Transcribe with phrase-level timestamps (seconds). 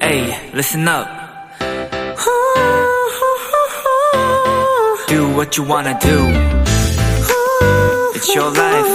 [0.00, 1.08] Hey, listen up.
[5.08, 6.18] Do what you wanna do.
[8.14, 8.86] It's your life.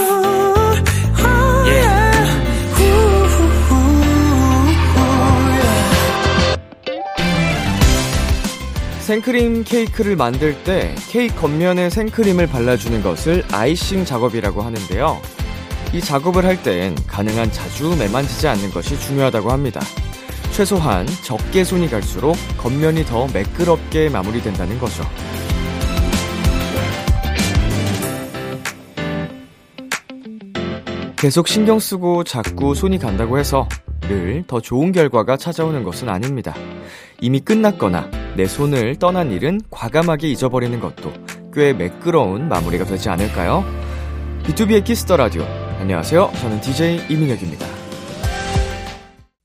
[1.68, 2.06] Yeah.
[9.02, 15.35] 생크림 케이크를 만들 때 케이크 겉면에 생크림을 발라주는 것을 아이싱 작업이라고 하는데요.
[15.96, 19.80] 이 작업을 할 땐 가능한 자주 매만지지 않는 것이 중요하다고 합니다.
[20.52, 25.04] 최소한 적게 손이 갈수록 겉면이 더 매끄럽게 마무리된다는 거죠.
[31.16, 33.68] 계속 신경 쓰고 자꾸 손이 간다고 해서
[34.02, 36.54] 늘 더 좋은 결과가 찾아오는 것은 아닙니다.
[37.22, 41.14] 이미 끝났거나 내 손을 떠난 일은 과감하게 잊어버리는 것도
[41.54, 43.64] 꽤 매끄러운 마무리가 되지 않을까요?
[44.44, 45.65] B2B의 키스터 라디오.
[45.86, 46.32] 안녕하세요.
[46.42, 47.68] 저는 DJ 이민혁입니다.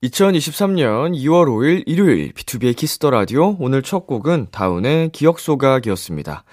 [0.01, 6.43] 2023년 2월 5일 일요일 B2B의 키스터 라디오 오늘 첫 곡은 다운의 기억 소각이었습니다.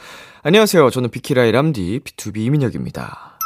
[0.43, 0.91] 안녕하세요.
[0.91, 3.39] 저는 비키라의 람디 BTOB 이민혁입니다.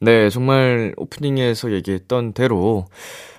[0.00, 2.86] 네, 정말 오프닝에서 얘기했던 대로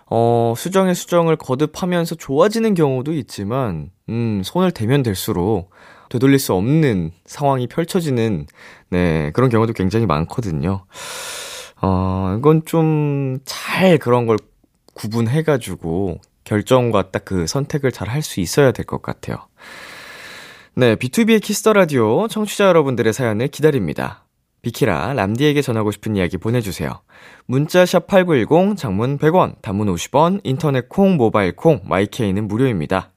[0.09, 5.69] 어, 수정에 수정을 거듭하면서 좋아지는 경우도 있지만, 음, 손을 대면 될수록
[6.09, 8.45] 되돌릴 수 없는 상황이 펼쳐지는,
[8.89, 10.85] 네, 그런 경우도 굉장히 많거든요.
[11.81, 14.37] 어, 이건 좀 잘 그런 걸
[14.95, 19.37] 구분해가지고 결정과 딱 그 선택을 잘 할 수 있어야 될 것 같아요.
[20.75, 24.23] 네, B2B의 키스터 라디오 청취자 여러분들의 사연을 기다립니다.
[24.61, 27.01] 비키라 람디에게 전하고 싶은 이야기 보내주세요.
[27.45, 33.11] 문자 샵 8910, 장문 100원, 단문 50원, 인터넷 콩, 모바일 콩, 마이케이는 무료입니다.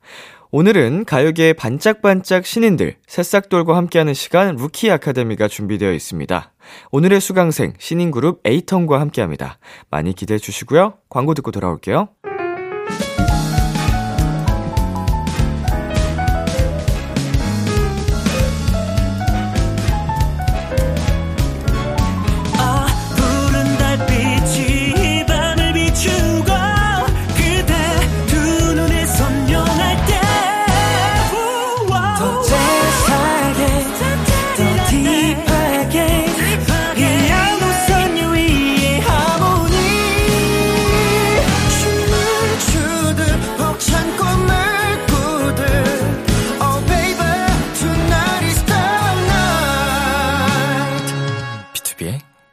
[0.52, 6.52] 오늘은 가요계의 반짝반짝 신인들, 새싹돌과 함께하는 시간 루키 아카데미가 준비되어 있습니다.
[6.90, 9.58] 오늘의 수강생, 신인 그룹 에이턴과 함께합니다.
[9.90, 10.94] 많이 기대해 주시고요.
[11.08, 12.08] 광고 듣고 돌아올게요.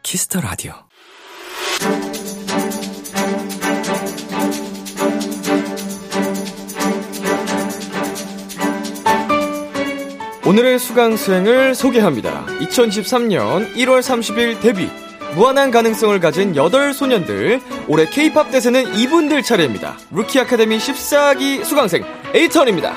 [0.07, 0.71] Kiss the Radio.
[10.45, 12.45] 오늘의 수강생을 소개합니다.
[12.45, 14.89] 2023년 1월 30일 데뷔.
[15.35, 17.59] 무한한 가능성을 가진 8소년들.
[17.89, 19.97] 올해 K-팝 대세는 이분들 차례입니다.
[20.11, 22.95] 루키 아카데미 14기 수강생 에이턴입니다.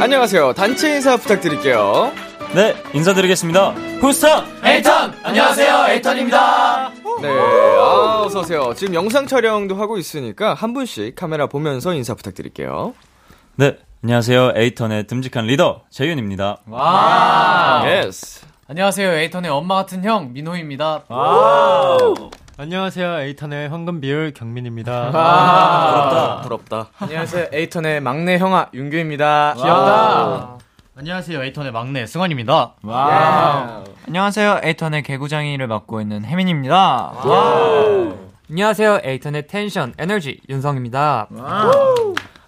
[0.00, 0.54] 안녕하세요.
[0.54, 2.21] 단체 인사 부탁드릴게요.
[2.54, 3.74] 네, 인사드리겠습니다.
[4.00, 4.44] 부스터!
[4.64, 5.14] 에이턴!
[5.22, 6.90] 안녕하세요, 에이턴입니다.
[7.22, 8.74] 네, 아, 어서오세요.
[8.74, 12.92] 지금 영상 촬영도 하고 있으니까 한 분씩 카메라 보면서 인사 부탁드릴게요.
[13.56, 14.52] 네, 안녕하세요.
[14.56, 16.58] 에이턴의 듬직한 리더, 재윤입니다.
[16.68, 17.84] 와.
[17.86, 18.44] Yes.
[18.68, 21.04] 안녕하세요, 에이턴의 엄마 같은 형, 민호입니다.
[22.58, 23.20] 안녕하세요.
[23.22, 25.10] 에이턴의 황금 비율 경민입니다.
[25.10, 26.40] 부럽다.
[26.42, 26.88] 부럽다.
[26.98, 27.46] 안녕하세요.
[27.50, 29.54] 에이턴의 막내 형아 윤규입니다.
[29.56, 30.58] 귀엽다.
[30.94, 31.42] 안녕하세요.
[31.42, 32.74] 에이턴의 막내 승환입니다.
[34.06, 34.60] 안녕하세요.
[34.62, 37.14] 에이턴의 개구장이를 맡고 있는 혜민입니다.
[38.50, 39.00] 안녕하세요.
[39.02, 41.28] 에이턴의 텐션, 에너지 윤성입니다.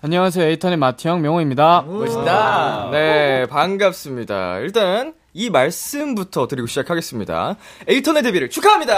[0.03, 0.45] 안녕하세요.
[0.47, 1.85] 에이턴의 마티 형 명호입니다.
[1.87, 2.91] 멋있다.
[2.93, 4.59] 네, 반갑습니다.
[4.59, 7.57] 일단 이 말씀부터 드리고 시작하겠습니다.
[7.89, 8.95] 에이턴의 데뷔를 축하합니다.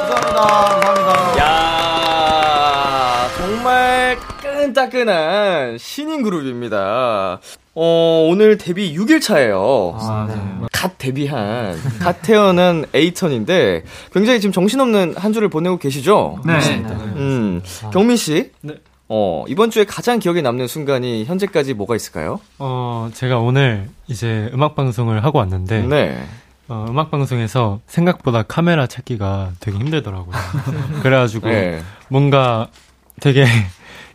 [0.00, 0.40] 감사합니다.
[0.80, 1.38] 감사합니다.
[1.38, 4.16] 야, 정말
[4.62, 7.40] 끈따끈한 신인 그룹입니다.
[7.74, 9.98] 어, 오늘 데뷔 6일 차예요.
[10.70, 13.82] 갓 데뷔한, 갓 태어난 에이턴인데
[14.12, 16.38] 굉장히 지금 정신없는 한 주를 보내고 계시죠?
[16.46, 16.58] 네.
[17.16, 17.60] 음,
[17.92, 18.52] 경민 씨.
[18.60, 18.74] 네.
[19.08, 22.40] 어, 이번 주에 가장 기억에 남는 순간이 현재까지 뭐가 있을까요?
[22.60, 26.24] 어, 제가 오늘 이제 음악 방송을 하고 왔는데 네.
[26.68, 30.34] 어, 음악 방송에서 생각보다 카메라 찾기가 되게 힘들더라고요.
[31.02, 31.82] 그래가지고 네.
[32.08, 32.68] 뭔가
[33.20, 33.44] 되게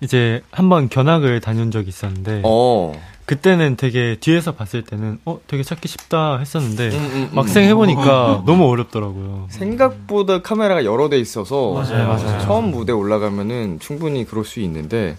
[0.01, 2.93] 이제 한번 견학을 다녀온 적이 있었는데 어.
[3.25, 7.29] 그때는 되게 뒤에서 봤을 때는 어 되게 찾기 쉽다 했었는데 음, 음, 음.
[7.33, 9.47] 막상 해보니까 너무 어렵더라고요.
[9.49, 12.39] 생각보다 카메라가 여러 대 있어서 맞아요, 맞아요.
[12.41, 15.17] 처음 무대 올라가면은 충분히 그럴 수 있는데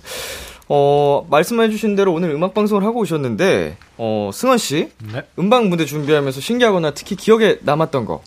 [0.71, 4.91] 어, 말씀해주신 대로 오늘 음악 방송을 하고 오셨는데, 어, 승원 씨.
[5.13, 5.23] 네.
[5.39, 8.23] 음방 무대 준비하면서 신기하거나 특히 기억에 남았던 거.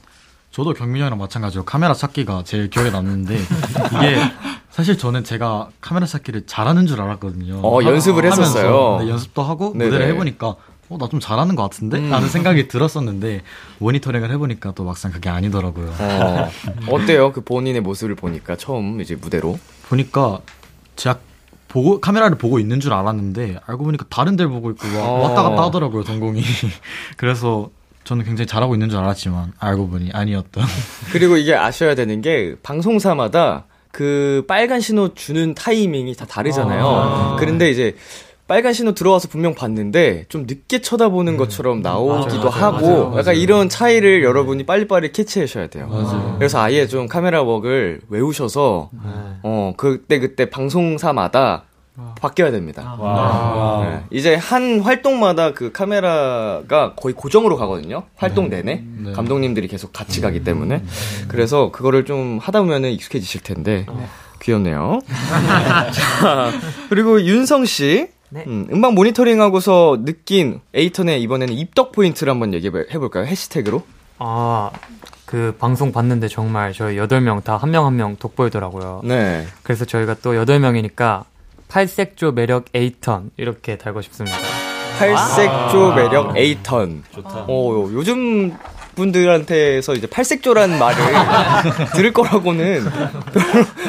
[0.52, 4.18] 저도 경민이 형이랑 마찬가지로 카메라 찾기가 제일 기억에 남는데 이게
[4.72, 7.60] 사실 저는 제가 카메라 찾기를 잘하는 줄 알았거든요.
[7.64, 9.00] 어, 연습을 하면서, 했었어요.
[9.04, 9.86] 네, 연습도 하고 네네.
[9.86, 10.56] 무대를 해보니까
[10.90, 12.00] 어, 나 좀 잘하는 것 같은데?
[12.00, 12.10] 음.
[12.10, 13.44] 라는 생각이 들었었는데
[13.80, 15.94] 모니터링을 해보니까 또 막상 그게 아니더라고요.
[16.00, 16.50] 어,
[16.92, 17.32] 어때요?
[17.32, 19.58] 그 본인의 모습을 보니까 처음 이제 무대로.
[19.88, 20.40] 보니까
[20.96, 21.20] 제가
[21.70, 25.14] 보고 카메라를 보고 있는 줄 알았는데 알고 보니까 다른 데를 보고 있고 와- 어.
[25.30, 26.42] 왔다 갔다 하더라고요 전공이.
[27.18, 27.70] 그래서
[28.04, 30.64] 저는 굉장히 잘하고 있는 줄 알았지만 알고 보니 아니었던.
[31.14, 37.36] 그리고 이게 아셔야 되는 게 방송사마다 그 빨간 신호 주는 타이밍이 다 다르잖아요.
[37.40, 37.96] 그런데 이제
[38.48, 44.66] 빨간 신호 들어와서 분명 봤는데 좀 늦게 쳐다보는 것처럼 나오기도 하고 약간 이런 차이를 여러분이
[44.66, 46.36] 빨리빨리 캐치하셔야 돼요.
[46.38, 48.90] 그래서 아예 좀 카메라 웍을 외우셔서
[49.44, 51.64] 어 그때 그때 방송사마다
[52.20, 52.98] 바뀌어야 됩니다.
[53.84, 54.04] 네.
[54.18, 58.04] 이제 한 활동마다 그 카메라가 거의 고정으로 가거든요.
[58.16, 59.12] 활동 내내 네.
[59.14, 60.84] 감독님들이 계속 같이 가기 때문에
[61.28, 63.86] 그래서 그거를 좀 하다 보면은 익숙해지실 텐데
[64.42, 65.02] 귀엽네요.
[65.92, 66.52] 자,
[66.90, 68.08] 그리고 윤성 씨.
[68.34, 68.46] 네.
[68.48, 73.26] 음, 음악 모니터링하고서 느낀 에이턴의 이번에는 입덕 포인트를 한번 얘기해 볼까요?
[73.26, 73.84] 해시태그로?
[74.20, 74.72] 아,
[75.26, 79.02] 그 방송 봤는데 정말 저희 8명 다 한 명 한 명 돋보이더라고요.
[79.04, 79.46] 네.
[79.64, 81.24] 그래서 저희가 또 8명이니까
[81.72, 84.38] 팔색조 매력 에이턴 이렇게 달고 싶습니다.
[85.00, 87.02] 팔색조 매력 에이턴.
[87.16, 87.46] 좋다.
[87.48, 88.54] 어, 요즘
[88.96, 90.98] 분들한테서 이제 팔색조라는 말을
[91.96, 92.86] 들을 거라고는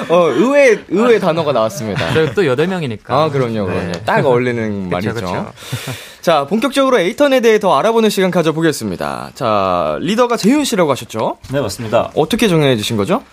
[0.08, 2.14] 어, 의외, 의외 단어가 나왔습니다.
[2.14, 3.11] 저희 또 8명이니까.
[3.11, 3.93] 아, 그럼요, 그럼요.
[3.93, 3.93] 네.
[4.06, 5.14] 딱 어울리는 말이죠.
[5.14, 5.52] 그쵸.
[6.23, 9.32] 자, 본격적으로 에이턴에 대해 더 알아보는 시간 가져보겠습니다.
[9.35, 11.38] 자, 리더가 재윤 씨라고 하셨죠?
[11.50, 12.12] 네, 맞습니다.
[12.14, 13.25] 어떻게 정해 주신 거죠?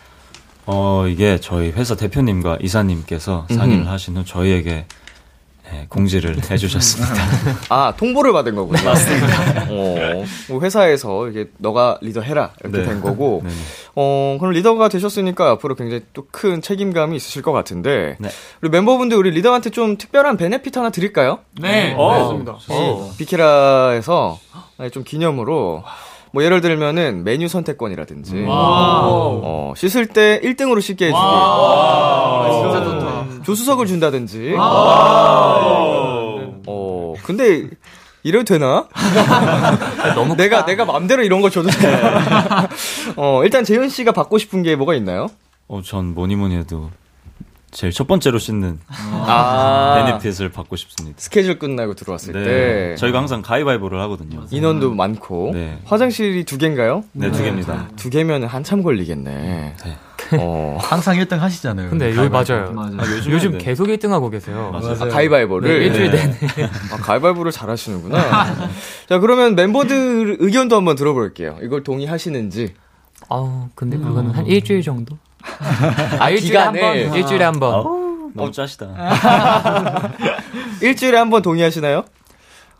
[0.66, 3.90] 어, 이게 저희 회사 대표님과 이사님께서 상의를 음흠.
[3.90, 4.86] 하신 후 저희에게
[5.72, 7.14] 예, 공지를 해주셨습니다.
[7.70, 8.84] 아, 통보를 받은 거군요.
[8.84, 9.68] 맞습니다.
[9.70, 12.52] 어, 뭐 회사에서 이게 너가 리더 해라.
[12.62, 12.86] 이렇게 네.
[12.86, 13.42] 된 거고.
[13.44, 13.56] 네네.
[13.96, 18.16] 어, 그럼 리더가 되셨으니까 앞으로 굉장히 또 큰 책임감이 있으실 것 같은데.
[18.20, 18.30] 네.
[18.62, 21.40] 우리 멤버분들 우리 리더한테 좀 특별한 베네핏 하나 드릴까요?
[21.62, 21.94] 네.
[21.98, 22.40] 어,
[22.70, 24.40] 어, 비키라에서
[24.78, 25.84] 아니, 좀 기념으로
[26.32, 28.46] 뭐 예를 들면은 메뉴 선택권이라든지.
[28.48, 31.20] 어, 씻을 때 1등으로 씻게 해주기.
[32.62, 33.44] 진짜 좋다.
[33.44, 34.56] 조수석을 준다든지.
[36.68, 37.68] 어 근데
[38.24, 38.88] 이래도 되나?
[40.16, 42.00] 너무 내가 내가 맘대로 이런 거 줘도 돼.
[43.16, 45.28] 어 일단 재현 씨가 받고 싶은 게 뭐가 있나요?
[45.68, 46.90] 어, 전 뭐니 뭐니 해도
[47.72, 51.18] 제일 첫 번째로 씻는 아 베네핏을 받고 싶습니다.
[51.20, 52.44] 스케줄 끝나고 들어왔을 네.
[52.44, 54.46] 때 저희가 항상 가위바위보를 하거든요.
[54.52, 55.80] 인원도 많고 네.
[55.86, 57.04] 화장실이 두 개인가요?
[57.12, 57.90] 네, 두 개입니다.
[57.96, 59.76] 두 개면 한참 걸리겠네.
[59.86, 59.98] 네.
[60.38, 61.90] 어, 항상 1등 하시잖아요.
[61.90, 62.74] 근데 여기 맞아요.
[62.78, 63.58] 아, 요즘에 요즘 네.
[63.60, 64.70] 계속 1등 하고 계세요.
[64.72, 64.96] 맞아요.
[65.00, 66.70] 아, 가위바위보를 네, 일주일 네.
[66.92, 68.68] 아, 가위바위보를 잘 하시는구나.
[69.08, 71.58] 자, 그러면 멤버들 의견도 한번 들어볼게요.
[71.62, 72.74] 이걸 동의하시는지.
[73.30, 75.18] 아우, 근데 그거는 한 일주일 정도?
[76.20, 76.84] 아, 일주일에 기간을?
[76.84, 77.18] 한 번.
[77.18, 77.74] 일주일에 한 번.
[77.74, 78.88] 아우, 너무 짜시다.
[80.82, 82.04] 일주일에 한 번 동의하시나요?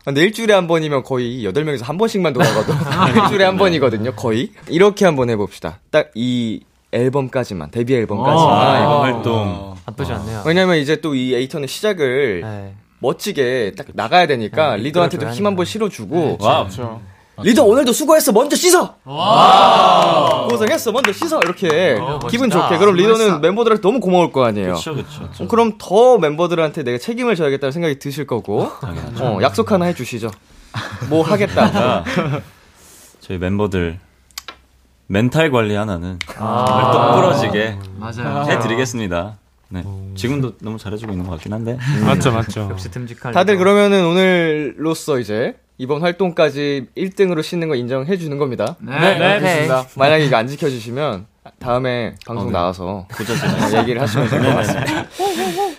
[0.04, 2.72] 근데 일주일에 한 번이면 거의 8명에서 한 번씩만 돌아가도
[3.22, 4.50] 일주일에 한 번이거든요, 거의.
[4.68, 5.78] 이렇게 한번 해봅시다.
[5.90, 6.60] 딱 이
[6.92, 8.82] 앨범까지만, 데뷔 앨범까지만.
[8.82, 9.74] 이번 활동.
[9.86, 10.42] 나쁘지 않네요.
[10.46, 12.74] 왜냐면 이제 또 이 에이턴의 시작을 네.
[12.98, 16.66] 멋지게 딱 나가야 되니까 네, 리더한테도 힘 한 번 실어주고 와,
[17.42, 18.94] 리더 오늘도 수고했어 먼저 씻어
[20.48, 21.98] 고생했어 먼저 씻어 이렇게
[22.30, 25.28] 기분 좋게 그럼 리더는 멤버들한테 너무 고마울 거 아니에요 그쵸, 그쵸.
[25.44, 29.24] 어, 그럼 더 멤버들한테 내가 책임을 져야겠다는 생각이 드실 거고 당연하죠.
[29.24, 30.30] 어, 약속 하나 해주시죠
[31.08, 32.04] 뭐 하겠다 자,
[33.20, 33.98] 저희 멤버들
[35.06, 37.76] 멘탈 관리 하나는 또 부러지게
[38.48, 39.38] 해드리겠습니다.
[39.72, 39.84] 네.
[40.14, 41.78] 지금도 너무 잘해주고 있는 것 같긴 한데.
[42.04, 42.68] 맞죠, 맞죠.
[42.70, 43.32] 역시 듬직한.
[43.32, 43.56] 다들.
[43.56, 49.86] 그러면은 오늘로써 이제 이번 활동까지 1등으로 씻는 거 인정해 주는 겁니다 네, 네, 알겠습니다.
[49.96, 51.24] 만약에 이거 안 지켜주시면
[51.58, 53.06] 다음에 방송 나와서
[53.78, 55.06] 얘기를 하시면 될 것 같습니다.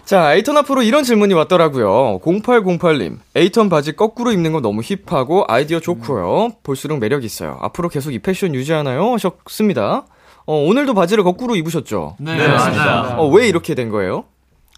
[0.03, 2.19] 자, 에이턴 앞으로 이런 질문이 왔더라고요.
[2.23, 6.49] 0808님, 에이턴 바지 거꾸로 입는 거 너무 힙하고 아이디어 좋고요.
[6.63, 7.59] 볼수록 매력 있어요.
[7.61, 9.13] 앞으로 계속 이 패션 유지하나요?
[9.13, 10.05] 하셨습니다.
[10.47, 12.15] 어, 오늘도 바지를 거꾸로 입으셨죠?
[12.19, 13.17] 네, 맞습니다.
[13.19, 14.23] 어, 왜 이렇게 된 거예요?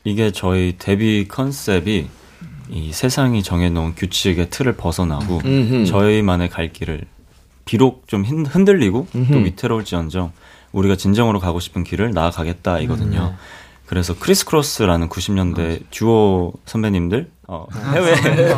[0.03, 2.07] 이게 저희 데뷔 컨셉이
[2.70, 5.86] 이 세상이 정해놓은 규칙의 틀을 벗어나고 음흠.
[5.86, 7.01] 저희만의 갈 길을
[7.65, 9.34] 비록 좀 흔- 흔들리고 또 음흠.
[9.46, 10.32] 위태로울지언정
[10.72, 13.36] 우리가 진정으로 가고 싶은 길을 나아가겠다 이거든요.
[13.85, 18.13] 그래서 크리스 크로스라는 90년대 듀오 선배님들, 어, 해외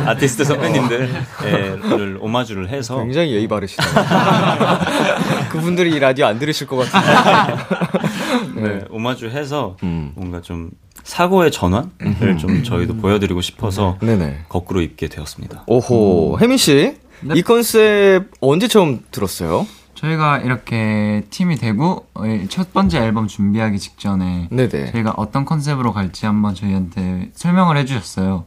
[0.06, 3.92] 아티스트 선배님들을 오마주를 해서 굉장히 예의 바르시네요.
[5.50, 8.60] 그분들이 이 라디오 안 들으실 것 같은데.
[8.60, 10.12] 네, 오마주 해서 음.
[10.14, 10.70] 뭔가 좀
[11.02, 14.44] 사고의 전환을 좀 저희도 보여드리고 싶어서 네네.
[14.48, 15.64] 거꾸로 입게 되었습니다.
[15.66, 16.38] 오호.
[16.40, 16.96] 해민 씨,
[17.34, 19.66] 이 컨셉 언제 처음 들었어요?
[19.96, 24.92] 저희가 이렇게 팀이 되고 어, 첫 번째 앨범 준비하기 직전에 네네.
[24.92, 28.44] 저희가 어떤 컨셉으로 갈지 한번 저희한테 설명을 해주셨어요.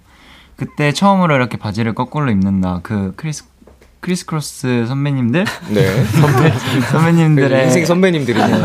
[0.56, 2.82] 그때 처음으로 이렇게 바지를 거꾸로 입는다.
[2.84, 3.46] 그 크리스
[4.02, 6.04] 크리스 크로스 선배님들 네.
[6.92, 8.64] 선배님들의 인생 선배님들이네요.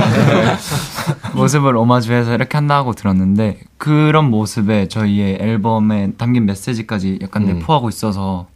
[1.35, 7.59] 모습을 오마주해서 이렇게 한다고 들었는데 그런 모습에 저희의 앨범에 담긴 메시지까지 약간 음.
[7.59, 8.47] 내포하고 있어서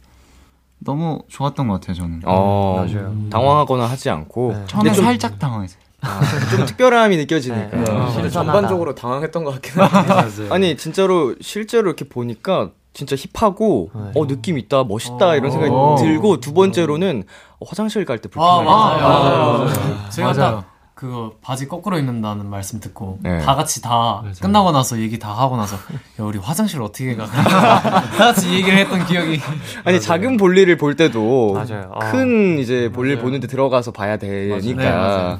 [0.79, 2.21] 너무 좋았던 것 같아요 저는.
[2.25, 3.13] 어, 맞아요.
[3.29, 4.53] 당황하거나 하지 않고.
[4.67, 5.79] 처음에 근데 좀, 살짝 당황했어요.
[6.01, 6.21] 아,
[6.55, 7.77] 좀 특별함이 느껴지니까.
[7.77, 7.91] 네.
[7.91, 8.29] 아, 신선하다.
[8.29, 10.47] 전반적으로 당황했던 것 같긴 한데.
[10.53, 15.95] 아니 진짜로 실제로 이렇게 보니까 진짜 힙하고 어 느낌 있다 멋있다 이런 생각이 어.
[15.99, 17.23] 들고 두 번째로는
[17.59, 19.05] 어, 화장실 갈때 아, 불편하게 맞아요.
[19.05, 20.09] 아, 맞아요.
[20.09, 20.55] 제가 맞아요.
[20.61, 20.68] 딱
[20.99, 23.39] 그거 바지 거꾸로 입는다는 말씀 듣고 네.
[23.39, 25.79] 다 같이 다 끝나고 나서 얘기 다 하고 나서 야
[26.25, 27.23] 우리 화장실 어떻게 가?
[27.31, 29.39] 다 같이 얘기를 했던 기억이
[29.85, 31.89] 아니 작은 볼일을 볼 때도 맞아요.
[31.95, 32.11] 아.
[32.11, 35.39] 큰 이제 볼일 보는데 들어가서 봐야 되니까 네, 맞아요.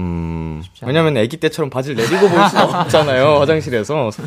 [0.00, 0.62] 음.
[0.82, 4.10] 왜냐면 아기 때처럼 바지를 내리고 볼 수는 없잖아요 화장실에서.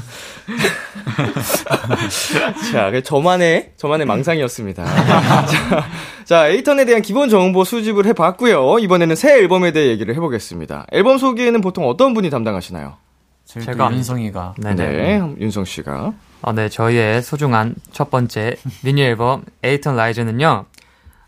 [2.72, 4.86] 자그 저만의 저만의 망상이었습니다.
[4.86, 5.86] 자,
[6.26, 8.80] 자 에이턴에 대한 기본 정보 수집을 해봤고요.
[8.80, 10.86] 이번에는 새 앨범에 대해 얘기를 해보겠습니다.
[10.92, 12.98] 앨범 소개는 보통 어떤 분이 담당하시나요?
[13.46, 13.92] 제가 제가.
[13.92, 14.56] 윤성이가.
[14.58, 14.88] 네네.
[14.88, 16.14] 네 윤성 씨가.
[16.46, 20.66] 아, 네, 저희의 소중한 첫 번째 미니 앨범 에이턴 라이즈는요.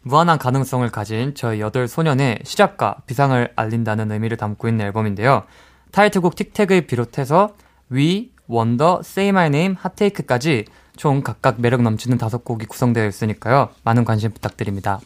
[0.08, 5.46] 무한한 가능성을 가진 저희 여덟 소년의 시작과 비상을 알린다는 의미를 담고 있는 앨범인데요.
[5.92, 7.56] 타이틀곡 틱택을 비롯해서
[7.90, 13.70] 위, 원더, Say My Name, 핫테이크까지 총 각각 매력 넘치는 다섯 곡이 구성되어 있으니까요.
[13.84, 15.00] 많은 관심 부탁드립니다.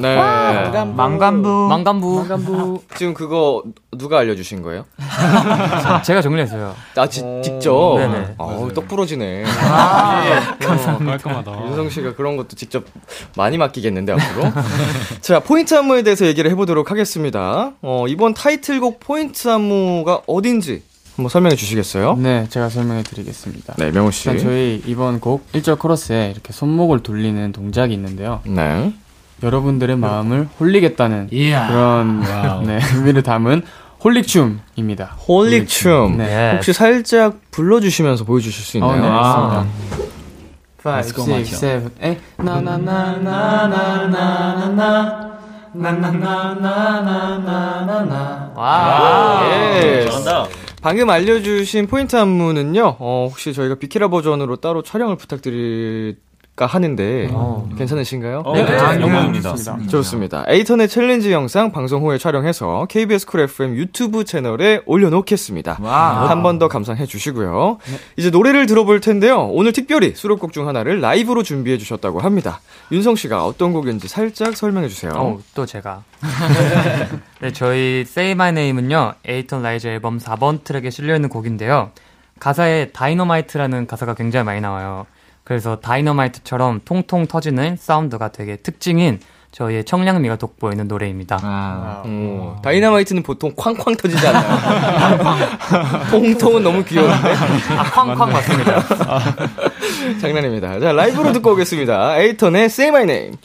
[0.00, 0.16] 네
[0.84, 1.48] 망간부.
[1.68, 2.82] 망간부.
[2.96, 3.62] 지금 그거
[3.98, 4.84] 누가 알려주신 거예요
[6.04, 6.74] 제가 정리했어요.
[6.96, 8.34] 아 지, 직접 네네.
[8.38, 9.44] 아, 떡 부러지네
[10.60, 11.66] 깔끔하다.
[11.66, 12.84] 윤성 씨가 그런 것도 직접
[13.36, 14.52] 많이 맡기겠는데 앞으로.
[15.20, 17.72] 자 포인트 안무에 대해서 얘기를 해보도록 하겠습니다.
[17.82, 20.82] 어, 이번 타이틀곡 포인트 안무가 어딘지
[21.16, 22.16] 한번 설명해 주시겠어요?
[22.16, 23.74] 네, 제가 설명해 드리겠습니다.
[23.76, 24.30] 네, 명호 씨.
[24.30, 28.40] 일단 저희 이번 곡 1절 코러스에 이렇게 손목을 돌리는 동작이 있는데요.
[28.46, 28.94] 네.
[29.42, 31.68] 여러분들의 마음을 홀리겠다는 이야.
[31.68, 32.20] 그런
[32.66, 33.62] 네, 의미를 담은
[34.04, 35.16] 홀릭춤입니다.
[35.28, 36.16] 홀릭춤.
[36.18, 36.52] 네.
[36.54, 39.02] 혹시 살짝 불러주시면서 보여주실 수 어, 있나요?
[39.02, 39.66] 네, 아.
[40.84, 41.34] 알겠습니다.
[41.34, 45.32] 5, 6, 7, 8 나나나나나나나
[45.74, 49.42] 나 나나나나나나나 와.
[49.46, 50.04] 예.
[50.06, 50.46] 잘한다.
[50.82, 56.16] 방금 알려주신 포인트 안무는요, 어, 혹시 저희가 비키라 버전으로 따로 촬영을 부탁드릴
[56.54, 57.30] 까 하는데,
[57.78, 58.42] 괜찮으신가요?
[58.44, 59.50] 어, 네, 아, 영광입니다.
[59.52, 59.88] 좋습니다.
[59.90, 60.44] 좋습니다.
[60.48, 65.78] 에잇턴의 챌린지 영상 방송 후에 촬영해서 KBS 쿨 FM 유튜브 채널에 올려놓겠습니다.
[65.82, 67.78] 한 번 더 감상해 주시고요.
[68.18, 69.46] 이제 노래를 들어볼 텐데요.
[69.46, 72.60] 오늘 특별히 수록곡 중 하나를 라이브로 준비해 주셨다고 합니다.
[72.92, 75.12] 윤성 씨가 어떤 곡인지 살짝 설명해 주세요.
[75.16, 76.02] 어, 또 제가.
[77.40, 81.92] 네, 저희 Say My Name은요, 에잇턴 RISE 앨범 4번 트랙에 실려 있는 곡인데요.
[82.40, 85.06] 가사에 다이너마이트라는 가사가 굉장히 많이 나와요.
[85.52, 91.38] 그래서 다이너마이트처럼 통통 터지는 사운드가 되게 특징인 저희의 청량미가 돋보이는 노래입니다.
[91.42, 95.48] 아, 어, 다이나마이트는 보통 쾅쾅 터지지 않나요?
[96.10, 97.34] 통통은 너무 귀여운데?
[97.76, 98.82] 아, 쾅쾅 맞습니다.
[100.22, 100.80] 장난입니다.
[100.80, 102.16] 자, 라이브로 듣고 오겠습니다.
[102.18, 103.36] 에잇턴의 Say My Name.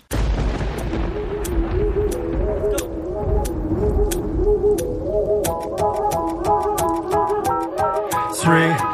[8.33, 8.86] Say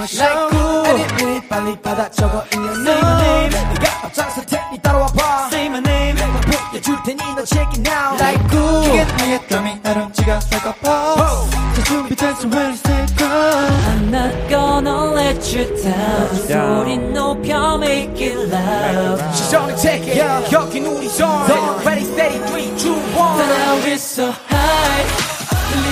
[0.00, 4.46] Like cool Minute minute 빨리 받아 적어 in your name Say my name 네가 앞장설
[4.46, 8.82] 테니 따라와 봐 Say my name 내가 보여줄 테니 너 check it now Like cool
[8.84, 14.10] 기계 나의 땀이 나름 지가 strike a pose 자 준비됐어 when it's take off I'm
[14.10, 21.08] not gonna let you down 소리 높여 make it loud 시선을 take it 여긴 우리
[21.08, 21.44] zone
[21.84, 25.19] Ready steady 3 2 1 But now we're so high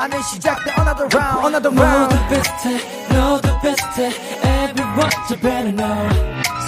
[0.00, 2.64] 안에 시작돼 another round another round 모두 비슷해
[3.12, 4.08] 너도 비슷해
[4.40, 6.08] everyone you better know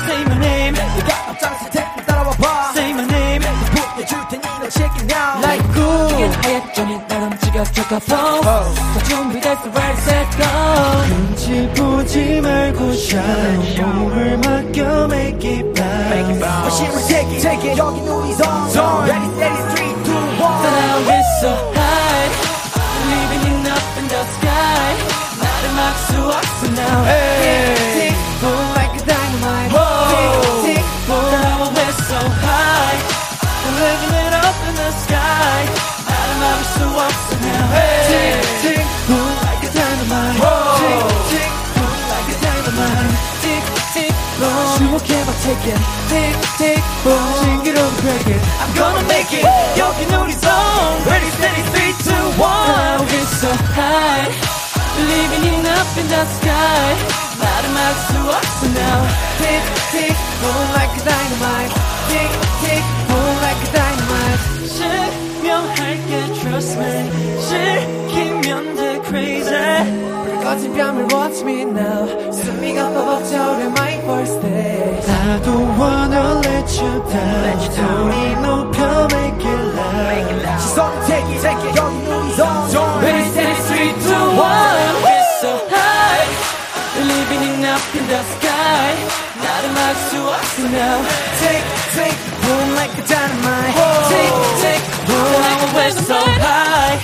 [0.04, 4.92] Say my name 네가 앞장설 테니 따라와 봐 Say my name 보여줄 테니 너 check
[5.00, 8.64] it out Like cool 이게 하얗더니 날 움직여 시작하고 다
[9.08, 10.44] 준비됐어 ready set go
[11.08, 16.12] 눈치 보지 말고 shine 몸을 맡겨 make it bounce
[16.68, 19.08] Machine will take it, take it, 여긴 우리 zone.
[19.08, 20.60] Ready, steady, three, two, one.
[20.60, 21.81] So now it's so high
[25.91, 29.71] 나를 막수 없어 now Tick, tick, boom like a dynamite.
[30.07, 30.31] Tick,
[30.63, 31.31] tick, boom.
[31.31, 32.97] Now we're so high
[33.75, 35.67] Living it up in the sky
[36.07, 37.67] 나를 막을 수 없어 now
[38.07, 40.39] Tick, tick, boom like a dynamite.
[40.79, 43.17] Tick, tick, boom like a dynamite.
[43.43, 43.63] Tick,
[43.93, 45.79] tick, boom 주목해봐, take it.
[46.07, 47.27] Tick, tick, boom.
[47.43, 48.41] 신기로운 break it.
[48.61, 49.43] I'm gonna make it
[49.77, 54.60] 여긴 우리 zone Ready, steady, three, two, one Now we're so high
[55.01, 56.93] Living it up in the sky
[57.39, 58.99] 나를 막을 수 없어 now
[59.37, 61.73] Tick, tick, boom like a dynamite.
[62.09, 64.41] Tick, tick, boom like a dynamite.
[64.67, 66.91] 실명할게 trust me
[67.39, 70.07] 실키면 돼 crazy
[70.43, 72.07] 꺼진 뺨을 watch me now.
[72.31, 73.35] 숨이가 뻗어져
[73.77, 74.99] my first day.
[75.05, 81.61] I don't wanna let you down 소리 높여 make it loud 시선 take it, take
[81.69, 81.77] it.
[81.77, 83.40] 여긴 우리 zone.
[83.82, 86.26] Ready, steady, three, two, one We're so high
[87.02, 88.94] Living it up in the sky
[89.42, 91.02] 나를 막을 수 없어 now
[91.40, 93.74] Tick, tick, boom like a dynamite.
[94.06, 96.98] Tick, tick, boom Now we're so high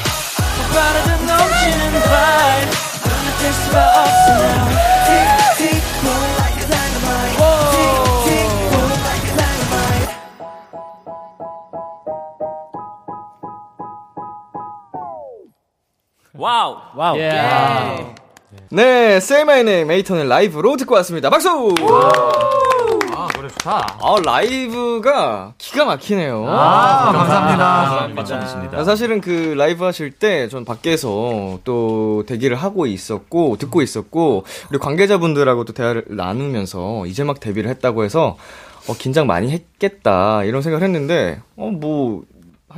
[0.71, 2.71] 빠르던 ocean vibe
[3.07, 4.78] 눈을 수가 없어 now
[16.49, 16.77] 와우.
[16.97, 17.19] 와우.
[18.71, 21.29] 네, Say My Name 에잇턴의 라이브로 듣고 왔습니다.
[21.29, 21.51] 박수!
[21.51, 23.99] 아, 노래 좋다.
[24.01, 26.47] 아, 라이브가 기가 막히네요.
[26.49, 28.15] 아, 감사합니다.
[28.15, 28.85] 감사합니다.
[28.85, 35.67] 사실은 그 라이브 하실 때 전 밖에서 또 대기를 하고 있었고, 듣고 있었고, 그리고 관계자분들하고
[35.67, 38.39] 또 대화를 나누면서 이제 막 데뷔를 했다고 해서,
[38.89, 42.23] 어, 긴장 많이 했겠다, 이런 생각을 했는데, 어, 뭐,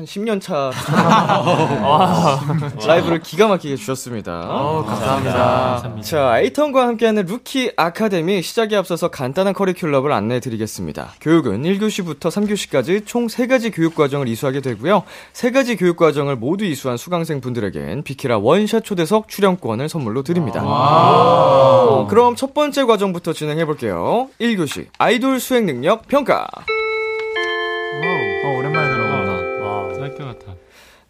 [0.00, 0.71] 한 10년 차
[2.86, 4.47] 라이브를 기가 막히게 주셨습니다.
[4.49, 6.00] 어, 감사합니다.
[6.00, 11.10] 자, 에잇턴과 함께하는 루키 아카데미 시작에 앞서서 간단한 커리큘럼을 안내해 드리겠습니다.
[11.21, 15.02] 교육은 1교시부터 3교시까지 총 3가지 교육 과정을 이수하게 되고요.
[15.34, 20.63] 3가지 교육 과정을 모두 이수한 수강생 분들에겐 비키라 원샷 초대석 출연권을 선물로 드립니다.
[20.65, 24.28] 어, 그럼 첫 번째 과정부터 진행해 볼게요.
[24.41, 26.47] 1교시 아이돌 수행 능력 평가.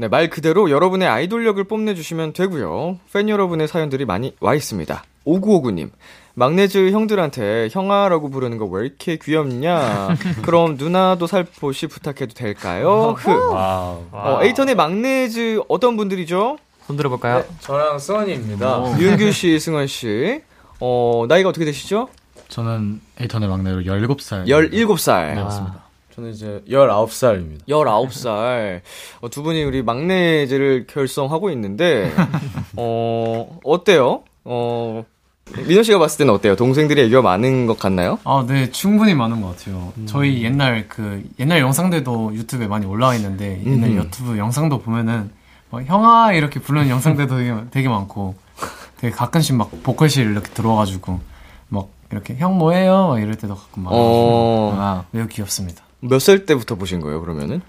[0.01, 2.99] 네, 말 그대로 여러분의 아이돌력을 뽐내주시면 되고요.
[3.13, 5.05] 팬 여러분의 사연들이 많이 와 있습니다.
[5.27, 5.91] 5959님,
[6.33, 10.17] 막내즈 형들한테 형아라고 부르는 거 왜 이렇게 귀엽냐?
[10.41, 13.15] 그럼 누나도 살포시 부탁해도 될까요?
[13.19, 13.29] 흐.
[13.53, 14.03] 와우.
[14.11, 16.57] 어, 에잇턴의 막내즈 어떤 분들이죠?
[16.87, 17.41] 손 들어볼까요?
[17.41, 18.99] 네, 저랑 승헌이입니다.
[18.99, 20.41] 윤규 씨, 승헌 씨.
[20.81, 22.09] 어, 나이가 어떻게 되시죠?
[22.49, 24.47] 저는 에잇턴의 막내로 17살.
[24.47, 25.35] 17살.
[25.35, 25.90] 네, 맞습니다.
[26.21, 27.67] 저는 이제 19살입니다.
[27.69, 28.83] 19살.
[29.23, 32.13] 어, 두 분이 우리 막내제를 결성하고 있는데,
[32.77, 34.23] 어, 어때요?
[34.45, 35.05] 어,
[35.67, 36.55] 민호 씨가 봤을 때는 어때요?
[36.57, 38.19] 동생들이 애교가 많은 것 같나요?
[38.25, 39.93] 아, 네, 충분히 많은 것 같아요.
[40.07, 43.97] 저희 옛날 그, 옛날 영상들도 유튜브에 많이 올라와 있는데, 옛날 음.
[43.97, 45.31] 유튜브 영상도 보면은,
[45.71, 46.35] 막 형아!
[46.35, 48.35] 이렇게 부르는 영상들도 되게, 되게 많고,
[48.99, 51.19] 되게 가끔씩 막 보컬실 이렇게 들어와가지고,
[51.69, 53.09] 막 이렇게 형 뭐해요?
[53.09, 54.75] 막 이럴 때도 가끔 많고, 어.
[54.79, 55.90] 아, 매우 귀엽습니다.
[56.01, 57.61] 몇 살 때부터 보신 거예요, 그러면은?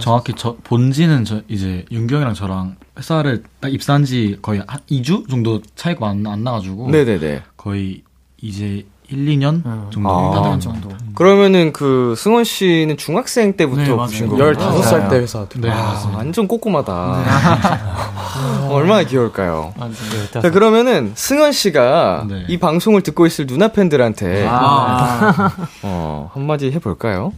[0.00, 5.60] 정확히 저 본지는 저 이제 윤경이랑 저랑 회사를 딱 입사한 지 거의 한 2주 정도
[5.76, 7.42] 차이가 안, 안 나가지고 네네네.
[7.56, 8.02] 거의
[8.40, 10.42] 이제 1, 2년 정도 아.
[10.42, 10.88] 다들 정도.
[11.14, 13.90] 그러면 그 승원 씨는 중학생 때부터 네.
[13.90, 14.52] 보신 거예요?
[14.54, 16.10] 15살 때 회사 네, 아.
[16.14, 16.92] 완전 꼼꼼하다.
[16.92, 19.74] 어, 얼마나 귀여울까요?
[19.78, 20.40] 아, 네.
[20.40, 22.44] 자, 그러면은 승원 씨가 네.
[22.48, 25.50] 이 방송을 듣고 있을 누나 팬들한테 아,
[25.82, 27.32] 어, 한마디 해볼까요?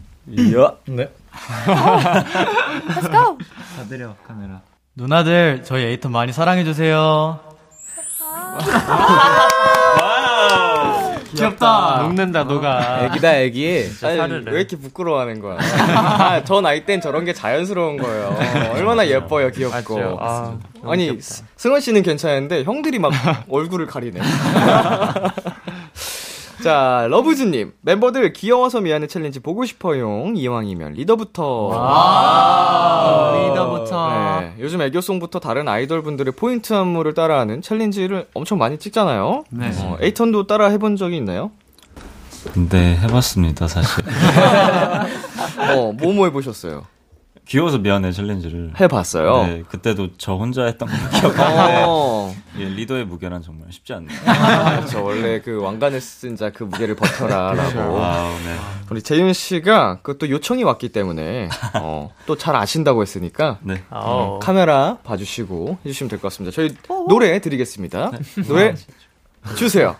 [0.56, 0.72] 야.
[0.86, 1.10] 네.
[3.76, 4.60] 다드려 카메라.
[4.94, 7.40] 누나들 저희 에이턴 많이 사랑해 주세요.
[11.34, 11.98] 귀엽다.
[12.02, 13.04] 녹는다 너가.
[13.06, 13.88] 애기다, 애기.
[14.02, 14.32] 아니.
[14.46, 15.58] 왜 이렇게 부끄러워하는 거야?
[15.60, 18.36] 아, 저 나이 땐 저런 게 자연스러운 거예요.
[18.74, 20.18] 얼마나 예뻐요, 귀엽고.
[20.20, 20.56] 아.
[21.20, 23.12] 스- 승원 씨는 괜찮은데 형들이 막
[23.48, 24.20] 얼굴을 가리네.
[26.62, 27.72] 자, 러브즈님.
[27.80, 30.32] 멤버들 귀여워서 미안해 챌린지 보고 싶어요.
[30.34, 31.70] 이왕이면 리더부터.
[33.50, 34.40] 리더부터.
[34.40, 39.44] 네, 요즘 애교송부터 다른 아이돌 분들의 포인트 안무를 따라하는 챌린지를 엄청 많이 찍잖아요.
[39.50, 39.70] 네.
[39.80, 41.50] 어, 에잇턴도 따라 해본 적이 있나요?
[42.70, 44.04] 네, 해봤습니다, 사실.
[45.74, 46.84] 어, 뭐뭐 해보셨어요?
[47.46, 49.46] 귀여워서 미안해 챌린지를 해봤어요.
[49.46, 52.34] 네, 그때도 저 혼자 했던 거 기억하는데 어.
[52.58, 54.18] 예, 리더의 무게란 정말 쉽지 않네요.
[54.88, 57.98] 저 원래 그 왕관을 쓴 자 그 무게를 버텨라라고.
[58.02, 58.56] 아, 네.
[58.90, 63.82] 우리 재윤 씨가 그 또 요청이 왔기 때문에 어, 또 잘 아신다고 했으니까 네.
[63.90, 66.54] 어, 카메라 봐주시고 해주시면 될 것 같습니다.
[66.54, 66.74] 저희
[67.08, 68.10] 노래 드리겠습니다.
[68.48, 68.74] 노래
[69.56, 69.96] 주세요.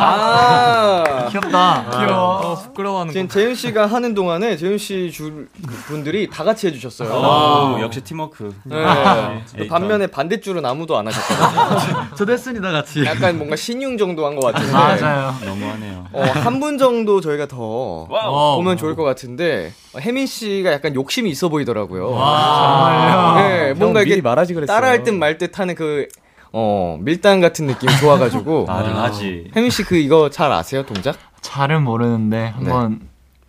[0.00, 1.84] 아 귀엽다.
[1.90, 2.36] 귀여워.
[2.38, 5.48] 어, 부끄러워하는 지금 재윤 씨가 하는 동안에 재윤 씨 줄
[5.86, 7.10] 분들이 다 같이 해주셨어요.
[7.10, 8.54] 오, 역시 팀워크.
[8.64, 8.76] 네.
[9.56, 9.68] 에잇턴.
[9.68, 12.14] 반면에 반대 줄은 아무도 안 하셨거든요.
[12.16, 13.04] 저도 했습니다 같이.
[13.04, 14.72] 약간 뭔가 시늉 정도 한 것 같은데.
[14.72, 15.34] 맞아요.
[15.44, 16.06] 너무하네요.
[16.12, 18.56] 어, 한 분 정도 저희가 더 와우.
[18.56, 22.08] 보면 좋을 것 같은데 어, 해민 씨가 약간 욕심이 있어 보이더라고요.
[22.08, 23.34] 정말요?
[23.48, 24.74] 네, 뭔가 이게 말하지 그랬어요.
[24.74, 26.08] 따라할 듯 말 듯 하는 그
[26.52, 28.64] 어, 밀당 같은 느낌 좋아가지고.
[28.66, 29.50] 말을 하지.
[29.54, 31.16] 혜민 씨 그 이거 잘 아세요 동작?
[31.40, 33.00] 잘은 모르는데 한번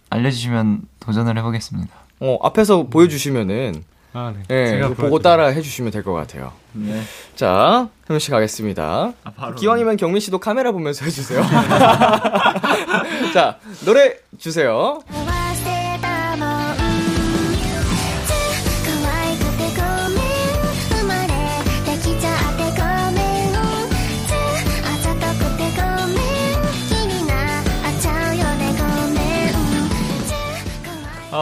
[0.09, 1.93] 알려주시면 도전을 해보겠습니다.
[2.21, 4.43] 어 앞에서 보여주시면은 아, 네.
[4.49, 5.19] 예, 제가 보고.
[5.19, 6.51] 따라 해주시면 될 것 같아요.
[6.73, 6.99] 네.
[7.35, 9.13] 자, 혜민 씨 가겠습니다.
[9.57, 11.41] 기왕이면 경민 씨도 카메라 보면서 해주세요.
[13.33, 14.99] 자, 노래 주세요.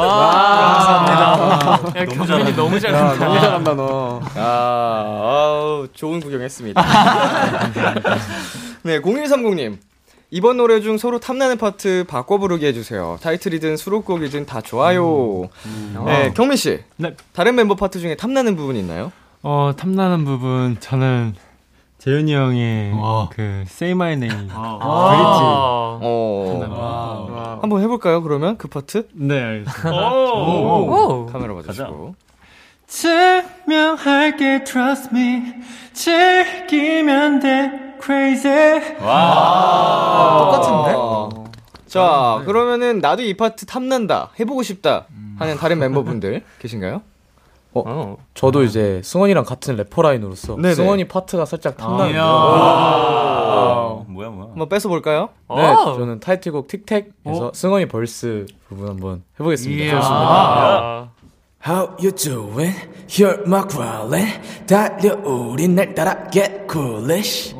[0.03, 1.99] 아, 감사합니다.
[1.99, 2.55] 야, 너무 경민이 잘한다.
[2.55, 3.25] 너무 야, 잘한다.
[3.25, 4.21] 너무 잘한다 너.
[4.35, 6.81] 아, 아우, 좋은 구경했습니다.
[8.83, 9.77] 네, 0130님.
[10.29, 13.17] 이번 노래 중 서로 탐나는 파트 바꿔 부르게 해주세요.
[13.21, 15.47] 타이틀이든 수록곡이든 다 좋아요.
[16.05, 16.79] 네, 경민 씨.
[16.97, 17.15] 네.
[17.33, 19.11] 다른 mem버 파트 중에 탐나는 부분 있나요?
[19.41, 21.33] 어, 탐나는 부분 저는
[21.99, 23.27] 재윤이 형의 와.
[23.31, 24.77] 그 Say My Name 아.
[26.01, 27.57] 어.
[27.61, 28.21] 한번 해볼까요?
[28.21, 29.07] 그러면 그 파트?
[29.13, 30.11] 네, 알겠습니다.
[30.11, 31.23] 오.
[31.23, 31.25] 오.
[31.25, 32.15] 카메라 봐주시고.
[32.87, 35.41] 증명할게 Trust me
[35.93, 38.79] 즐기면 돼 Crazy
[40.39, 41.47] 똑같은데?
[41.87, 45.05] 자, 그러면은 나도 이 파트 탐난다, 해보고 싶다
[45.39, 47.01] 하는 다른 멤버분들 계신가요?
[47.85, 50.75] 어, 저도 이제 승원이랑 같은 래퍼 라인으로서 네네.
[50.75, 54.49] 승원이 파트가 살짝 탐나는데 아, 뭐야 뭐야.
[54.49, 55.29] 한번 뺏어볼까요?
[55.49, 55.95] 네, 오.
[55.97, 59.83] 저는 타이틀곡 틱택에서 승원이 벌스 부분 한번 해보겠습니다.
[59.83, 59.99] 이야.
[60.03, 61.09] 아.
[61.65, 62.73] How you doing?
[63.07, 64.31] You're my growling.
[64.67, 67.53] 달려오린 날 따라 get coolish.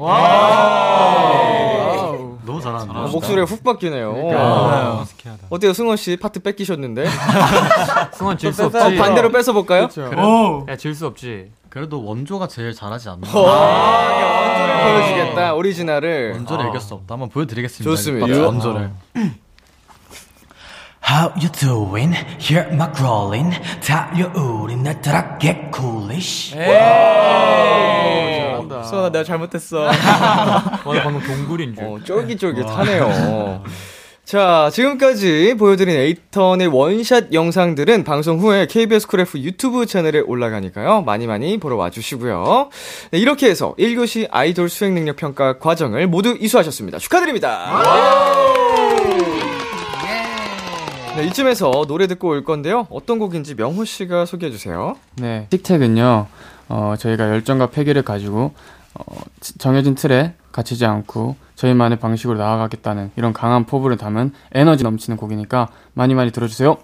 [2.48, 2.92] 너무 잘하는데.
[2.98, 4.14] 아, 목소리가 훅 바뀌네요.
[4.14, 5.06] 맞아요.
[5.50, 7.06] 어때요, 승원 씨 파트 뺏기셨는데?
[8.16, 8.78] 승원 질 수 없지.
[8.78, 9.88] 어, 반대로 뺏어 볼까요?
[10.18, 10.66] 오.
[10.70, 11.52] 야, 질수 없지.
[11.70, 13.28] 그래도 원조가 제일 잘하지 않나.
[13.32, 16.32] 원조를 보여주겠다, 오리지널을.
[16.34, 17.14] 원조를 이길 수 없다.
[17.14, 17.84] 한번 보여드리겠습니다.
[17.92, 18.28] 좋습니다.
[18.28, 18.90] 이 원조를.
[21.10, 22.14] How you doing?
[22.40, 23.56] You're my growling.
[23.86, 26.54] 달려오린 날 따라 get coolish.
[28.84, 29.84] 승원아 내가 잘못했어.
[29.84, 29.92] 와,
[31.04, 31.84] 방금 동굴인 줄.
[31.84, 33.64] 어, 쫄깃쫄깃하네요.
[34.28, 41.02] 자, 지금까지 보여드린 에이턴의 원샷 영상들은 방송 후에 KBS 쿨F 유튜브 채널에 올라가니까요.
[41.04, 42.70] 많이 많이 보러 와주시고요.
[43.12, 47.00] 네, 이렇게 해서 1교시 아이돌 수행 능력 평가 과정을 모두 이수하셨습니다.
[47.00, 47.82] 축하드립니다.
[51.16, 52.86] 네, 이쯤에서 노래 듣고 올 건데요.
[52.92, 54.98] 어떤 곡인지 명호 씨가 소개해 주세요.
[55.16, 56.28] 네, 틱택은요,
[56.70, 58.54] 어, 저희가 열정과 패기를 가지고,
[58.94, 59.04] 어,
[59.40, 65.70] 지- 정해진 틀에 갇히지 않고, 저희만의 방식으로 나아가겠다는 이런 강한 포부를 담은 에너지 넘치는 곡이니까
[65.94, 66.78] 많이 많이 들어주세요.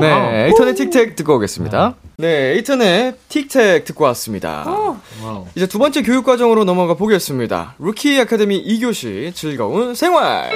[0.00, 1.94] 네, 에이턴의 틱택 듣고 오겠습니다.
[2.18, 4.64] 네, 에이턴의 틱택 듣고 왔습니다.
[5.56, 7.74] 이제 두 번째 교육 과정으로 넘어가 보겠습니다.
[7.78, 10.50] 루키 아카데미 2교시 즐거운 생활.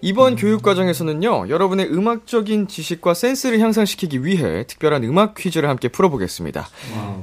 [0.00, 6.68] 이번 교육 과정에서는요, 여러분의 음악적인 지식과 센스를 향상시키기 위해 특별한 음악 퀴즈를 함께 풀어보겠습니다.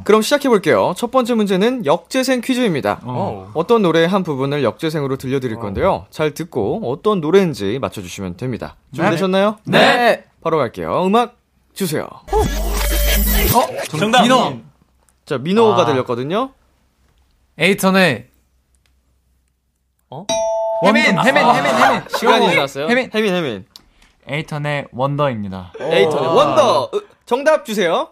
[0.04, 0.94] 그럼 시작해볼게요.
[0.98, 3.02] 첫 번째 문제는 역재생 퀴즈입니다.
[3.04, 3.52] 어.
[3.54, 6.06] 어떤 노래의 한 부분을 역재생으로 들려드릴 건데요.
[6.10, 8.76] 잘 듣고 어떤 노래인지 맞춰주시면 됩니다.
[8.94, 9.58] 준비되셨나요?
[9.66, 10.26] 네.
[10.42, 11.06] 바로 갈게요.
[11.06, 11.38] 음악
[11.74, 12.08] 주세요.
[13.90, 14.22] 정답.
[14.24, 14.60] 민호.
[15.26, 15.86] 자, 민호가 아.
[15.86, 16.52] 들렸거든요.
[17.58, 18.28] 에이턴의
[20.10, 20.26] 어?
[20.84, 22.02] 혜민, 혜민, 혜민, 혜민.
[22.18, 22.88] 시간이 지났어요.
[22.90, 23.10] 혜민.
[23.14, 23.66] 혜민, 혜민.
[24.28, 25.72] 에이턴의 원더입니다.
[25.80, 26.92] 에이턴의 원더.
[26.94, 28.10] 으, 정답 주세요.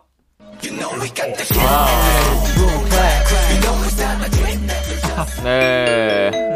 [5.43, 6.52] 네.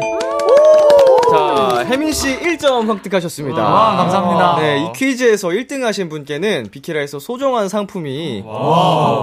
[1.88, 3.62] 자, 혜민 씨 1점 획득하셨습니다.
[3.62, 4.56] 와, 감사합니다.
[4.60, 8.44] 네, 이 퀴즈에서 1등 하신 분께는 비키라에서 소정한 상품이,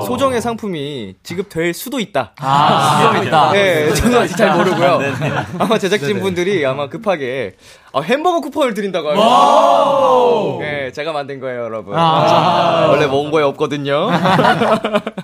[0.07, 2.33] 소정의 상품이 지급될 수도 있다.
[2.39, 3.51] 아, 수도 있다.
[3.51, 4.97] 네, 저는 아직 잘 모르고요.
[4.97, 5.31] 네, 네.
[5.59, 6.15] 아마 제작진.
[6.15, 7.55] 분들이 아마 급하게
[7.93, 11.93] 아, 햄버거 쿠폰을 드린다고 하요 네, 제가 만든 거예요, 여러분.
[11.95, 12.87] 아.
[12.89, 14.09] 원래 먹은 거에 없거든요.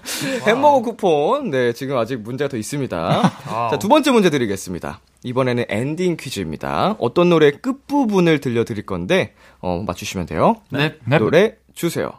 [0.45, 3.31] 햄버거 쿠폰, 네, 지금 아직 문제가 더 있습니다.
[3.71, 4.99] 자, 두 번째 문제 드리겠습니다.
[5.23, 6.95] 이번에는 엔딩 퀴즈입니다.
[6.99, 10.55] 어떤 노래 끝부분을 들려드릴 건데, 어, 맞추시면 돼요.
[10.69, 10.95] 네.
[11.19, 12.11] 노래 주세요.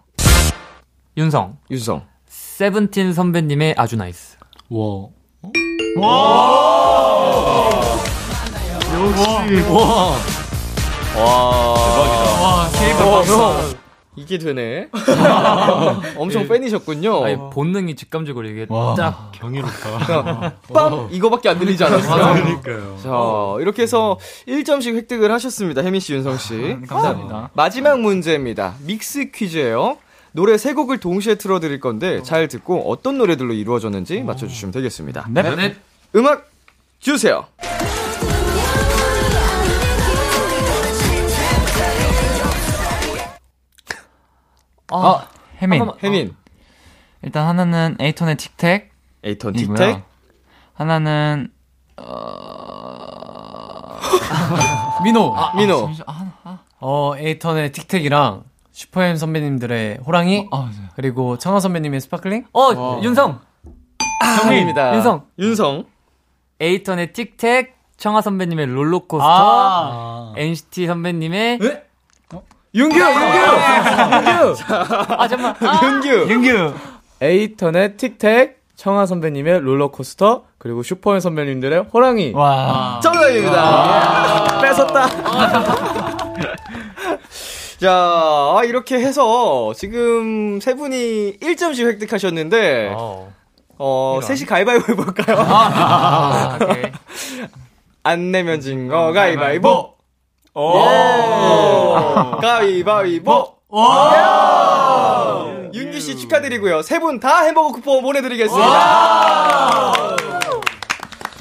[1.17, 1.59] 윤성.
[1.71, 2.07] 윤성.
[2.27, 4.37] 세븐틴 선배님의 아주 NICE.
[4.71, 5.09] 와.
[8.95, 9.63] 역시.
[9.71, 10.17] 와.
[11.19, 11.75] 와.
[11.75, 12.43] 대박이다.
[12.43, 13.82] 와, 케이팝 어, 박사.
[14.15, 14.89] 형, 이게 되네.
[16.17, 17.25] 엄청 팬이셨군요.
[17.25, 18.95] 아니, 본능이 직감적으로 이게 와.
[18.95, 19.65] 딱 그냥
[20.69, 21.09] 빰!
[21.11, 22.35] 이거밖에 안 들리지 않았어요?
[22.35, 22.99] 그러니까요.
[23.03, 23.11] 자,
[23.63, 25.83] 이렇게 해서 1점씩 획득을 하셨습니다.
[25.83, 26.77] 해민 씨, 윤성 씨.
[26.87, 27.51] 감사합니다.
[27.55, 28.75] 마지막 문제입니다.
[28.85, 29.99] 믹스 퀴즈예요.
[30.33, 35.27] 노래 세 곡을 동시에 틀어드릴 건데, 잘 듣고 어떤 노래들로 이루어졌는지 맞춰주시면 되겠습니다.
[35.31, 35.55] 네.
[35.57, 35.77] 네.
[36.17, 36.49] 음악
[37.01, 37.45] 주세요.
[44.93, 45.21] 어,
[45.61, 45.89] 혜민.
[46.03, 46.35] 혜민.
[47.23, 48.93] 일단 하나는 에이톤의 틱택.
[49.25, 49.53] 에이톤.
[49.55, 50.03] 틱택.
[50.75, 51.51] 하나는
[55.05, 55.35] 민호.
[55.37, 55.91] 아, 민호.
[56.81, 60.49] 어, 에잇턴의 TIC TAC이랑 슈퍼엠 선배님들의 호랑이.
[60.51, 62.47] 어, 그리고 청하 선배님의 Sparkling.
[62.53, 63.41] 어, 윤성.
[64.43, 64.95] 정입니다.
[64.97, 65.27] 윤성.
[65.39, 65.85] 윤성.
[66.61, 70.33] 에잇턴의 TIC TAC, 청하 선배님의 롤러코스터, 아.
[70.37, 71.59] NCT 선배님의
[72.75, 74.57] 윤규, 윤규, 윤규.
[75.19, 75.55] 아 잠만.
[75.61, 75.81] 아.
[75.85, 76.09] 윤규.
[76.33, 76.75] 윤규.
[77.21, 82.33] 에잇턴의 TIC TAC, 청하 선배님의 롤러코스터, 그리고 슈퍼엠 선배님들의 호랑이.
[82.35, 82.99] 와.
[83.03, 84.61] 정답입니다.
[84.61, 85.09] 뺏었다.
[87.79, 92.95] 자, 아, 이렇게 해서 지금 세 분이 1점씩 획득하셨는데,
[93.79, 95.37] 어, 셋이 가위바위보 해볼까요?
[95.39, 96.85] 아, 오케이.
[98.05, 99.95] 안 내면 진 거 가위바위보!
[100.55, 101.95] 오!
[102.41, 103.55] 가위바위보!
[103.71, 103.81] 오!
[105.73, 106.83] 윤기 씨 축하드리고요.
[106.83, 108.67] 세 분 다 햄버거 쿠폰 보내드리겠습니다.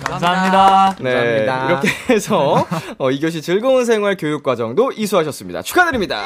[0.06, 0.96] 감사합니다.
[1.00, 1.14] 네,
[1.46, 1.66] 감사합니다.
[1.70, 2.66] 이렇게 해서
[2.98, 5.62] 어, 2교시 즐거운 생활 교육 과정도 이수하셨습니다.
[5.62, 6.24] 축하드립니다.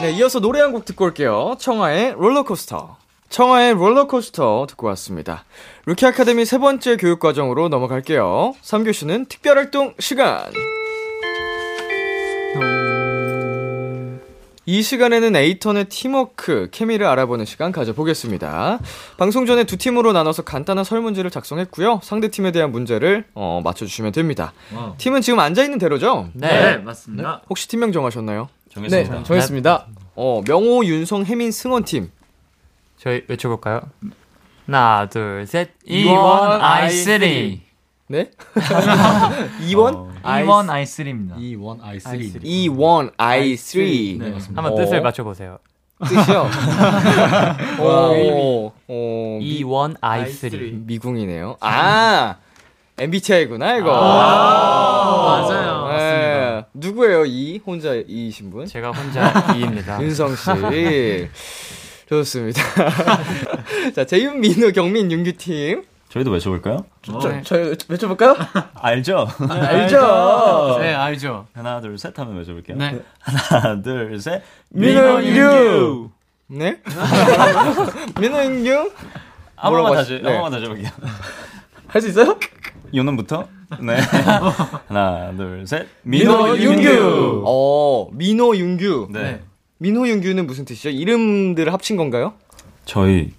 [0.00, 1.54] 네, 이어서 노래 한 곡 듣고 올게요.
[1.58, 2.96] 청하의 롤러코스터.
[3.28, 5.44] 청하의 롤러코스터 듣고 왔습니다.
[5.86, 8.54] 루키 아카데미 세 번째 교육 과정으로 넘어갈게요.
[8.62, 10.44] 3교시는 특별활동 시간.
[14.68, 18.80] 이 시간에는 에잇턴의 팀워크, 케미를 알아보는 시간 가져보겠습니다.
[19.16, 22.00] 방송 전에 두 팀으로 나눠서 간단한 설문지를 작성했고요.
[22.02, 24.52] 상대 팀에 대한 문제를 어, 맞춰주시면 됩니다.
[24.74, 24.94] 와우.
[24.98, 26.30] 팀은 지금 앉아있는 대로죠?
[26.32, 27.42] 네, 네, 맞습니다.
[27.48, 28.48] 혹시 팀명 정하셨나요?
[28.72, 29.14] 정했습니다.
[29.18, 29.86] 네, 정했습니다.
[30.16, 32.10] 어, 명호, 윤성, 해민, 승헌 팀.
[33.06, 33.82] 저희 외쳐볼까요?
[34.66, 35.70] 하나, 둘, 셋.
[35.84, 37.62] E one I three.
[38.08, 38.32] 네?
[39.62, 40.12] E one?
[40.24, 41.36] E one I three입니다.
[41.38, 42.40] E one I3.
[42.42, 44.18] E one I3.
[44.18, 44.60] 네, 맞습니다.
[44.60, 45.60] 한번 뜻을 맞춰보세요.
[46.04, 46.50] 뜻이요?
[47.78, 50.86] 오, 어, 이원 아이3.
[50.86, 51.58] 미궁이네요.
[51.60, 52.38] 아,
[52.98, 53.92] MBTI구나, 이거.
[53.94, 55.96] 아, 맞아요.
[55.96, 56.64] 네.
[56.74, 57.60] 누구예요, 이?
[57.64, 58.66] 혼자 이이신 분?
[58.66, 60.02] 제가 혼자 이입니다.
[60.02, 61.28] 윤성 씨.
[62.08, 62.62] 좋습니다.
[63.94, 65.82] 자, 재윤, 민우, 경민, 윤규팀.
[66.08, 66.86] 저희도 외쳐볼까요?
[67.02, 68.36] 저, 저희 외쳐볼까요?
[68.74, 69.26] 알죠?
[69.50, 70.78] 알죠?
[70.80, 71.46] 네, 알죠.
[71.52, 72.76] 하나, 둘, 셋 하면 외쳐볼게요.
[72.76, 73.00] 네.
[73.20, 74.42] 하나, 둘, 셋.
[74.70, 76.10] 민호, 윤규!
[76.48, 76.80] 네?
[78.20, 78.92] 민호, 윤규?
[79.56, 80.30] 한 뭐라고 번만 하시- 다시, 네.
[80.32, 80.90] 한 번만 다시 해볼게요.
[81.88, 82.38] 할 수 있어요?
[82.94, 83.48] 요놈부터?
[83.80, 83.96] 네.
[84.88, 85.88] 하나, 둘, 셋.
[86.02, 87.42] 민호, 윤규!
[87.44, 89.08] 어, 민호, 윤규.
[89.10, 89.40] 네.
[89.78, 90.88] 민호, 윤규는 무슨 뜻이죠?
[90.90, 92.34] 이름들을 합친 건가요?
[92.84, 93.32] 저희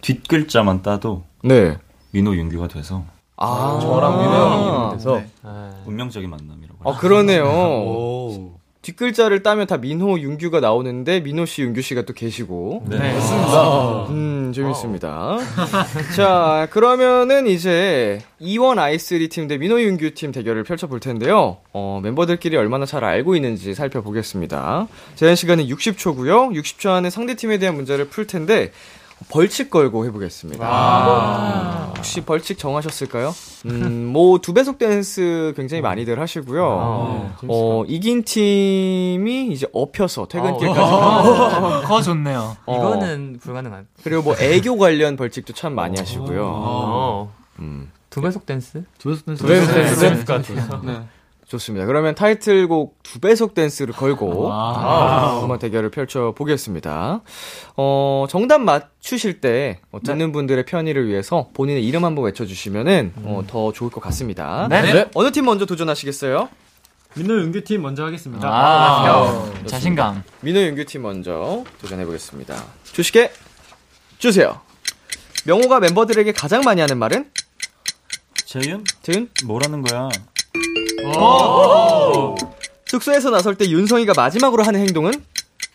[0.00, 1.76] 뒷글자만 따도 네.
[2.12, 3.04] 민호 윤규가 돼서
[3.36, 5.16] 아, 저랑 민호 형이 이름이 돼서.
[5.16, 5.26] 네.
[5.86, 6.90] 운명적인 만남이라고.
[6.90, 7.44] 아, 그러네요.
[8.84, 12.84] 뒷글자를 따면 다 민호, 윤규가 나오는데, 민호 씨, 윤규 씨가 또 계시고.
[12.88, 14.06] 네, 맞습니다.
[14.10, 15.38] 음, 재밌습니다.
[16.14, 21.56] 자, 그러면은 이제, E one I three 팀 대 민호, 윤규 팀 대결을 펼쳐볼 텐데요.
[21.72, 24.86] 어, 멤버들끼리 얼마나 잘 알고 있는지 살펴보겠습니다.
[25.14, 28.70] 제한 시간은 60초고요 60초 안에 상대 팀에 대한 문제를 풀 텐데,
[29.28, 30.68] 벌칙 걸고 해보겠습니다.
[30.68, 31.92] 와.
[31.96, 33.34] 혹시 벌칙 정하셨을까요?
[33.66, 36.64] 음, 뭐, 두 배속 댄스 굉장히 많이들 하시고요.
[36.64, 40.80] 아, 어, 이긴 팀이 이제 업혀서 퇴근길까지.
[40.80, 42.56] 어, 그거 좋네요.
[42.66, 42.76] 어.
[42.78, 43.86] 이거는 불가능한.
[44.02, 46.44] 그리고 뭐, 애교 관련 벌칙도 참 많이 하시고요.
[46.46, 47.32] 어.
[47.60, 48.84] 음, 두 배속 댄스?
[48.98, 49.42] 두 배속 댄스.
[49.42, 50.00] 두 배속 네, 댄스.
[50.00, 51.06] 댄스 같아요.
[51.54, 51.58] 네.
[51.58, 51.86] 좋습니다.
[51.86, 55.40] 그러면 타이틀곡 두 배속 댄스를 걸고 와우.
[55.42, 57.20] 한번 대결을 펼쳐 보겠습니다.
[57.76, 63.72] 어, 정답 맞추실 때 어, 듣는 분들의 편의를 위해서 본인의 이름 한번 외쳐주시면은 어, 더
[63.72, 64.66] 좋을 것 같습니다.
[64.68, 64.82] 네.
[64.82, 65.10] 네.
[65.14, 66.48] 어느 팀 먼저 도전하시겠어요?
[67.16, 68.48] 민호 윤규 팀 먼저 하겠습니다.
[68.48, 70.24] 아, 자신감.
[70.40, 72.56] 민호 윤규 팀 먼저 도전해 보겠습니다.
[72.92, 73.30] 주시게
[74.18, 74.60] 주세요.
[75.44, 77.30] 명호가 멤버들에게 가장 많이 하는 말은?
[78.46, 78.84] 재윤?
[79.02, 79.28] 재윤?
[79.44, 80.08] 뭐라는 거야?
[82.86, 85.24] 숙소에서 나설 때 윤성이가 마지막으로 하는 행동은?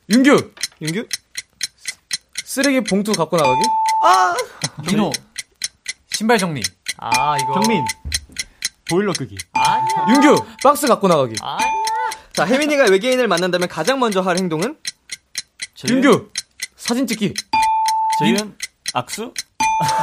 [0.10, 0.54] 윤규!
[0.82, 1.08] 윤규?
[2.44, 3.62] 쓰레기 봉투 갖고 나가기?
[4.04, 4.36] 아!
[4.88, 5.12] 민호.
[6.12, 6.62] 신발 정리.
[6.98, 7.54] 아, 이거.
[7.54, 7.86] 경민.
[8.90, 9.38] 보일러 끄기.
[10.10, 10.36] 윤규!
[10.64, 11.36] 박스 갖고 나가기.
[12.34, 14.78] 자, 혜민이가 외계인을 만난다면 가장 먼저 할 행동은?
[15.88, 16.32] 윤규!
[16.76, 17.34] 사진 찍기.
[18.20, 18.58] 재윤?
[18.94, 19.34] 악수?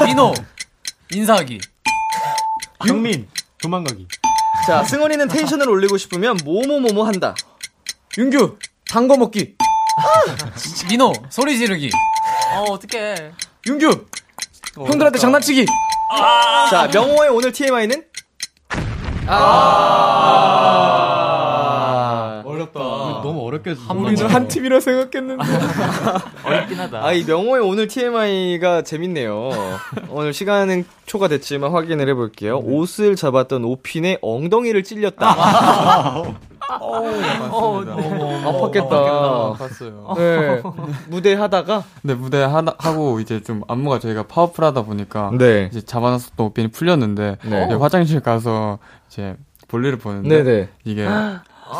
[0.04, 0.34] 민호.
[1.12, 1.60] 인사하기.
[2.86, 3.28] 경민.
[3.60, 4.06] 도망가기.
[4.66, 7.34] 자, 승원이는 텐션을 올리고 싶으면 뭐뭐뭐뭐 한다.
[8.18, 8.58] 윤규!
[8.88, 9.56] 단 거 먹기.
[10.90, 11.12] 민호.
[11.30, 11.90] 소리 지르기.
[12.54, 13.32] 어, 어떡해.
[13.66, 14.06] 윤규!
[14.76, 15.66] 형들한테 장난치기.
[16.70, 18.04] 자, 명호의 오늘 TMI는?
[19.28, 20.95] 아.
[23.70, 25.44] 어렵게 우리는 한 팀이라 생각했는데.
[26.44, 27.04] 어렵긴 하다.
[27.04, 29.50] 아, 이 명호의 오늘 TMI가 재밌네요.
[30.10, 32.58] 오늘 시간은 초과됐지만 확인을 해볼게요.
[32.58, 36.22] 옷을 잡았던 오핀의 엉덩이를 찔렸다.
[36.80, 37.80] 어,
[38.44, 39.56] 아팠겠다.
[39.56, 40.14] 봤어요.
[40.16, 40.62] 네.
[41.08, 45.68] 무대 하다가 네 무대 하나, 하고 이제 좀 안무가 저희가 파워풀하다 보니까 네.
[45.70, 47.66] 이제 잡아놨었던 옷핀이 풀렸는데 네.
[47.66, 49.36] 이제 화장실 가서 이제
[49.68, 50.68] 볼일을 보는데 네네.
[50.84, 51.06] 이게
[51.68, 51.72] oh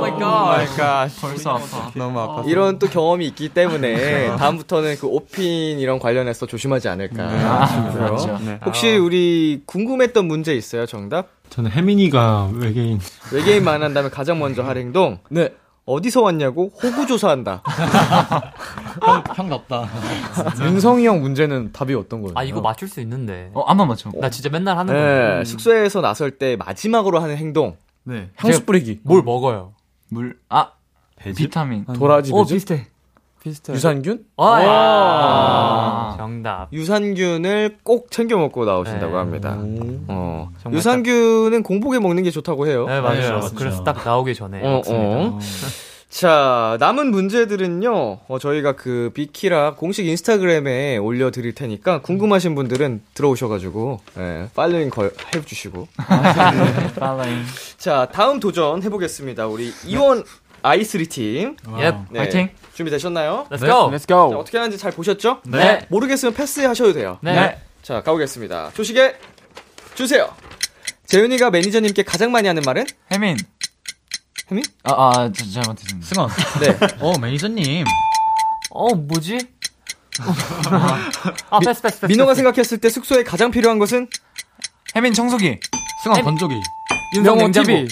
[0.00, 1.08] my god.
[1.20, 6.88] 벌써 아파 너무 아파 이런 또 경험이 있기 때문에 다음부터는 그 옷핀 이런 관련해서 조심하지
[6.88, 7.92] 않을까 싶고요.
[7.92, 8.38] 그렇죠.
[8.44, 8.58] 네.
[8.64, 10.86] 혹시 우리 궁금했던 문제 있어요?
[10.86, 11.28] 정답?
[11.50, 13.00] 저는 혜민이가 외계인.
[13.32, 15.18] 외계인 만난다면 가장 먼저 할 행동.
[15.30, 15.50] 네.
[15.86, 17.62] 어디서 왔냐고 호구 조사한다.
[19.00, 19.88] 형, 형답다.
[20.60, 22.32] 윤성이 형 문제는 답이 어떤 거예요?
[22.36, 23.50] 아, 이거 맞출 수 있는데.
[23.54, 24.10] 어, 한번 맞춰.
[24.20, 25.44] 나 진짜 맨날 하는 네, 거야.
[25.44, 27.76] 숙소에서 나설 때 마지막으로 하는 행동.
[28.02, 28.30] 네.
[28.34, 29.00] 향수 뿌리기.
[29.04, 29.74] 뭘 먹어요?
[30.08, 30.38] 물.
[30.48, 30.72] 아.
[31.16, 31.36] 배즙?
[31.36, 31.84] 비타민.
[31.84, 32.54] 도라지 어, 배즙?
[32.56, 32.86] 비슷해.
[33.46, 34.24] 비슷해 유산균?
[34.36, 34.66] 아, 예.
[34.68, 36.14] 아.
[36.18, 36.68] 정답.
[36.72, 39.18] 유산균을 꼭 챙겨 먹고 나오신다고 네.
[39.18, 39.56] 합니다.
[40.08, 42.86] 어, 정말 유산균은 공복에 먹는 게 좋다고 해요.
[42.86, 43.38] 네, 맞아요.
[43.38, 43.54] 맞죠.
[43.54, 44.60] 그래서 딱 나오기 전에.
[44.64, 44.82] 어.
[44.88, 45.38] 어.
[46.08, 54.48] 자, 남은 문제들은요, 어, 저희가 그 비키라 공식 인스타그램에 올려드릴 테니까 궁금하신 분들은 들어오셔가지고, 예,
[54.54, 55.88] 팔로잉 걸, 해주시고.
[56.98, 57.42] 팔로잉.
[57.76, 59.46] 자, 다음 도전 해보겠습니다.
[59.46, 60.24] 우리 이원
[60.66, 61.56] 아이스리 팀.
[61.78, 62.50] 예, 네, 파이팅.
[62.74, 63.46] 준비되셨나요?
[63.50, 63.88] Let's go.
[63.90, 65.40] Let's 자, go 어떻게 하는지 잘 보셨죠?
[65.44, 65.86] 네.
[65.88, 67.18] 모르겠으면 패스하셔도 돼요.
[67.22, 67.58] 네.
[67.82, 68.72] 자, 가보겠습니다.
[68.74, 69.16] 조식에
[69.94, 70.28] 주세요.
[71.06, 72.84] 재윤이가 매니저님께 가장 많이 하는 말은?
[73.12, 73.36] 해민.
[74.50, 74.64] 해민?
[74.82, 76.06] 아, 아, 저, 잘못했습니다.
[76.06, 76.30] 승헌.
[76.60, 76.76] 네.
[77.00, 77.84] 어, 매니저님.
[78.70, 79.38] 어, 뭐지?
[81.50, 82.06] 아, 패스, 패스, 패스.
[82.06, 82.34] 민호가.
[82.34, 84.08] 생각했을 때 숙소에 가장 필요한 것은?
[84.96, 85.60] 해민 청소기.
[86.02, 86.54] 승헌 건조기.
[87.14, 87.66] 윤성 냉장고.
[87.68, 87.88] TV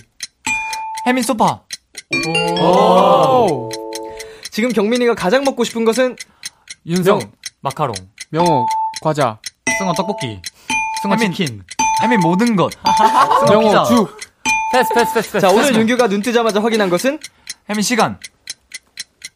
[1.06, 1.63] 해민 소파.
[2.60, 3.70] 오.
[4.50, 6.16] 지금 경민이가 가장 먹고 싶은 것은?
[6.86, 7.20] 윤성.
[7.60, 7.94] 마카롱.
[8.30, 8.66] 명호
[9.02, 9.38] 과자
[9.78, 10.40] 승헌 떡볶이.
[11.02, 11.32] 승헌 해민.
[11.32, 11.64] 치킨.
[12.02, 12.72] 해민 모든 것.
[13.48, 14.18] 명호 죽
[14.72, 15.40] 패스, 패스, 패스, 패스.
[15.40, 17.18] 자, 오늘 윤규가 눈 뜨자마자 확인한 것은?
[17.68, 18.18] 해민 시간.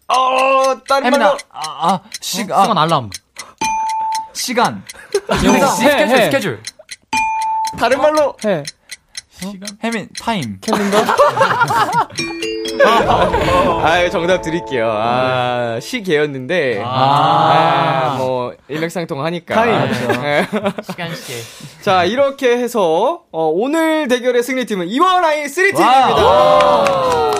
[0.09, 1.39] 어, 다른 해민 말로.
[1.51, 3.11] 아, 아, 아, 시, 아, 승헌 알람.
[4.33, 4.85] 시간.
[5.77, 6.25] 스케줄, 해.
[6.27, 6.63] 스케줄.
[7.79, 8.37] 다른 말로.
[8.45, 8.63] 해
[9.83, 10.59] 해민 타임.
[10.61, 10.99] 캘린더
[12.85, 14.91] 아, 정답 드릴게요.
[14.91, 16.83] 아, 시계였는데.
[16.85, 18.15] 아.
[18.15, 19.55] 아, 뭐, 일맥상통하니까.
[19.55, 19.91] 타임.
[20.23, 20.47] 네.
[20.89, 21.35] 시간 시계.
[21.81, 27.38] 자, 이렇게 해서, 어, 오늘 대결의 승리팀은 이원아이 3팀입니다.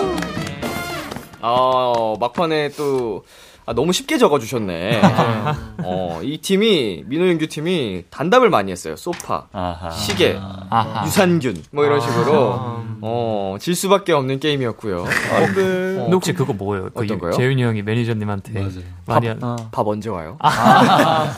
[1.41, 3.23] 어, 막판에 또,
[3.65, 5.01] 아, 너무 쉽게 적어주셨네.
[5.83, 8.95] 어, 이 팀이, 민호윤규 팀이 단답을 많이 했어요.
[8.95, 9.91] 소파, 아하.
[9.91, 11.05] 시계, 아하.
[11.05, 15.03] 유산균, 뭐 이런 식으로, 어, 질 수밖에 없는 게임이었고요.
[15.05, 15.53] 아, 네.
[15.53, 16.89] 근데 혹시 그거 뭐예요?
[16.95, 17.31] 그 어떤 거요?
[17.33, 18.71] 재윤이 형이 매니저님한테 맞아요.
[19.05, 19.39] 많이 한.
[19.71, 20.37] 밥 언제 와요?
[20.39, 21.31] 아,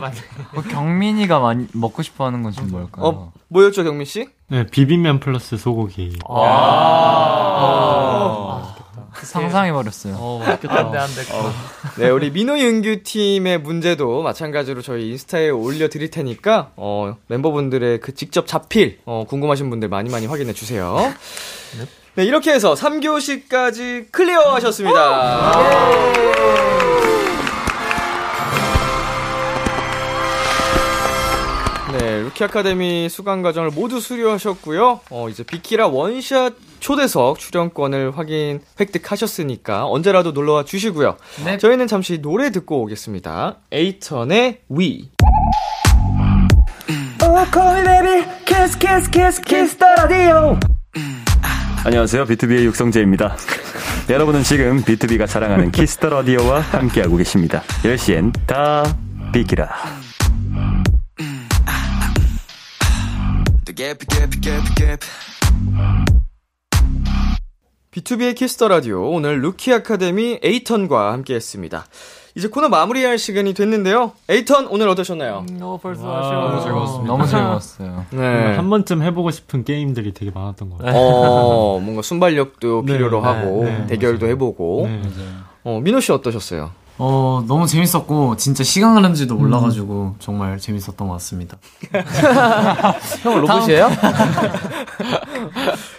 [0.00, 0.14] 맞네.
[0.54, 3.04] 뭐 경민이가 많이 먹고 싶어 하는 건 좀 뭘까요?
[3.06, 4.26] 어, 뭐였죠, 경민 씨?
[4.48, 6.16] 네, 비빔면 플러스 소고기.
[6.28, 7.52] 아.
[9.24, 10.14] 상상해버렸어요.
[10.18, 10.90] 어, 안 맛있겠다.
[10.90, 11.22] 돼, 안 돼.
[11.98, 18.46] 네, 우리 민호 윤규 팀의 문제도 마찬가지로 저희 인스타에 올려드릴 테니까, 어, 멤버분들의 그 직접
[18.46, 21.12] 잡힐, 어, 궁금하신 분들 많이 많이 확인해 주세요.
[22.14, 25.52] 네, 이렇게 해서 3교시까지 클리어 하셨습니다.
[32.32, 35.00] 루키 아카데미 수강 과정을 모두 수료하셨고요.
[35.10, 41.16] 어, 이제 비키라 원샷 초대석 출연권을 확인 획득하셨으니까 언제라도 놀러와 주시고요.
[41.44, 41.58] 네.
[41.58, 43.58] 저희는 잠시 노래 듣고 오겠습니다.
[43.70, 45.10] 에잇턴의 위.
[47.22, 50.58] Oh, call me baby, kiss, kiss, kiss, kiss the radio.
[51.84, 52.24] 안녕하세요.
[52.26, 53.36] 비투비의 육성재입니다.
[54.10, 57.62] 여러분은 지금 비투비가 자랑하는 키스 더 라디오와 함께하고 계십니다.
[57.84, 58.84] 10시엔 다
[59.32, 59.68] 비키라.
[67.92, 71.86] BTOB의 키스 더 라디오 오늘 루키 아카데미 에잇턴과 함께했습니다.
[72.34, 74.12] 이제 코너 마무리할 시간이 됐는데요.
[74.30, 75.44] 에이턴 오늘 어떠셨나요?
[75.60, 77.06] 어, 벌써 너무 즐거웠습니다.
[77.06, 78.06] 너무 즐거웠어요.
[78.12, 78.56] 네.
[78.56, 80.96] 한 번쯤 해보고 싶은 게임들이 되게 많았던 것 같아요.
[80.96, 84.86] 어, 뭔가 순발력도 네, 필요로 네, 하고 네, 대결도 해보고.
[84.86, 85.02] 네,
[85.64, 86.72] 어, 민호 씨 어떠셨어요?
[86.98, 91.56] 어, 너무 재밌었고, 진짜 시간 가는지도 몰라가지고, 정말 재밌었던 것 같습니다.
[93.22, 93.88] 형 로봇이에요?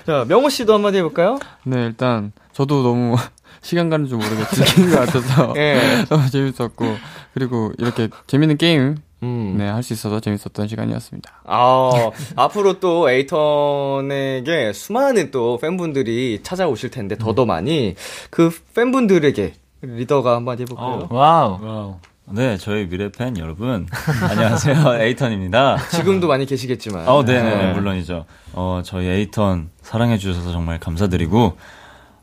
[0.06, 1.40] 자, 명호 씨도 한마디 해볼까요?
[1.64, 3.16] 네, 일단 저도 너무
[3.62, 6.06] 시간 가는 줄 모르게 즐긴 것 같아서 예.
[6.10, 6.98] 너무 재밌었고
[7.34, 9.56] 그리고 이렇게 재밌는 게임 음.
[9.58, 11.32] 네, 할 수 있어서 재밌었던 시간이었습니다.
[11.46, 11.90] 아,
[12.36, 17.96] 앞으로 또 에잇턴에게 수많은 또 팬분들이 찾아오실 텐데 더더 많이
[18.30, 19.54] 그 팬분들에게
[19.94, 21.08] 리더가 한마디 해볼까요?
[21.10, 21.98] 와우.
[22.26, 23.86] 네, 저희 미래 팬 여러분
[24.30, 25.02] 안녕하세요.
[25.02, 25.78] 에잇턴입니다.
[25.92, 27.08] 지금도 많이 계시겠지만.
[27.08, 28.26] 어, 네, 네, 물론이죠.
[28.54, 31.58] 어, 저희 에잇턴 사랑해 주셔서 정말 감사드리고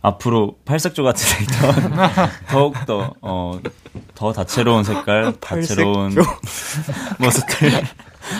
[0.00, 1.92] 앞으로 팔색조 같은 에잇턴
[2.48, 3.60] 더욱더 어,
[4.14, 6.14] 더 다채로운 색깔, 다채로운
[7.20, 7.70] 모습들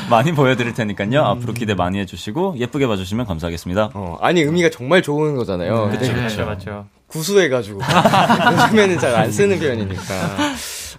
[0.09, 1.23] 많이 보여드릴 테니까요.
[1.23, 3.91] 앞으로 기대 많이 해주시고 예쁘게 봐주시면 감사하겠습니다.
[3.93, 5.91] 어, 아니 의미가 정말 좋은 거잖아요.
[5.91, 6.47] 그쵸, 근데 그쵸.
[6.47, 6.87] 맞죠.
[7.11, 7.81] 구수해가지고
[8.65, 10.03] 요즘에는 잘 안 쓰는 표현이니까.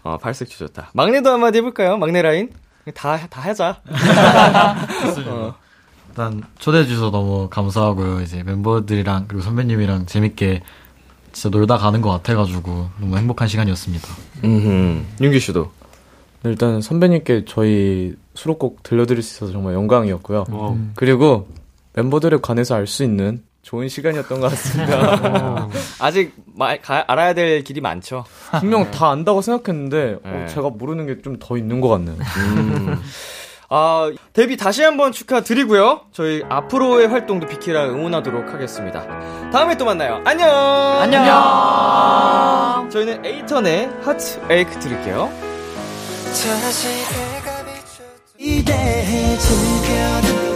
[0.04, 0.92] 어, 팔색조 좋다.
[0.94, 1.98] 막내도 한마디 해볼까요?
[1.98, 2.50] 막내 라인?
[2.96, 3.82] 다, 다 하자.
[5.28, 5.56] 어.
[6.10, 8.22] 일단 초대해 주셔서 너무 감사하고요.
[8.22, 10.62] 이제 멤버들이랑 그리고 선배님이랑 재밌게
[11.32, 14.08] 진짜 놀다 가는 것 같아가지고 너무 행복한 시간이었습니다.
[14.44, 15.72] 음, 윤규 씨도.
[16.44, 20.46] 일단 선배님께 저희 수록곡 들려드릴 수 있어서 정말 영광이었고요.
[20.50, 20.78] 와우.
[20.96, 21.48] 그리고
[21.94, 25.68] 멤버들에 관해서 알 수 있는 좋은 시간이었던 것 같습니다.
[26.02, 28.26] 아직 마, 가, 알아야 될 길이 많죠.
[28.60, 30.48] 분명 다 안다고 생각했는데 어, 네.
[30.48, 32.16] 제가 모르는 게 좀 더 있는 것 같네요.
[32.38, 33.02] 음.
[33.74, 36.02] 아, 데뷔 다시 한번 축하드리고요.
[36.12, 39.06] 저희 앞으로의 활동도 비키라 응원하도록 하겠습니다.
[39.52, 40.22] 다음에 또 만나요.
[40.26, 40.50] 안녕!
[41.00, 42.90] 안녕!
[42.90, 45.32] 저희는 에이턴의 하트 에이크 드릴게요.
[48.38, 50.51] 이대해 즐겨 듣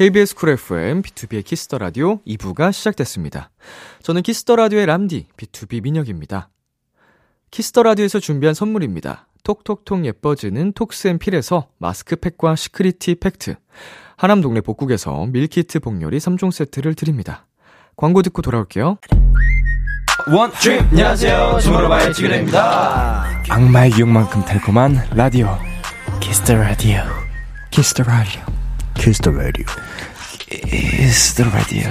[0.00, 3.50] KBS Cool FM, BTOB의 키스 더 라디오 2부가 시작됐습니다.
[4.02, 6.48] 저는 키스 더 라디오의 람디, BTOB 민혁입니다.
[7.50, 9.28] 키스 더 라디오에서 준비한 선물입니다.
[9.44, 13.56] 톡톡톡 예뻐지는 톡스앤필에서 마스크팩과 시크리티 팩트,
[14.16, 17.46] 하남 동네 복국에서 밀키트 복요리 3종 세트를 드립니다.
[17.94, 18.96] 광고 듣고 돌아올게요.
[20.34, 20.80] 원, 트립!
[20.80, 21.58] 안녕하세요.
[21.60, 23.42] 주말로바의 지그레입니다.
[23.50, 25.58] 악마의 유혹만큼 달콤한 라디오.
[26.20, 27.02] 키스터 라디오.
[27.70, 28.59] 키스터 라디오.
[29.00, 29.64] 키스터 라디오.
[30.50, 31.90] 키스터 라디오.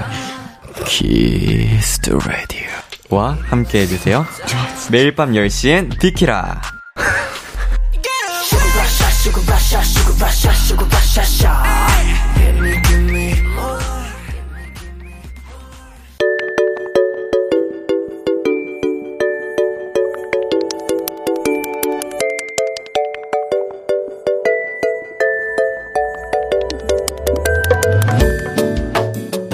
[0.85, 2.67] Kiss the Radio.
[3.09, 4.27] 와 함께 해주세요.
[4.91, 6.61] 매일 밤 10시엔 비키라.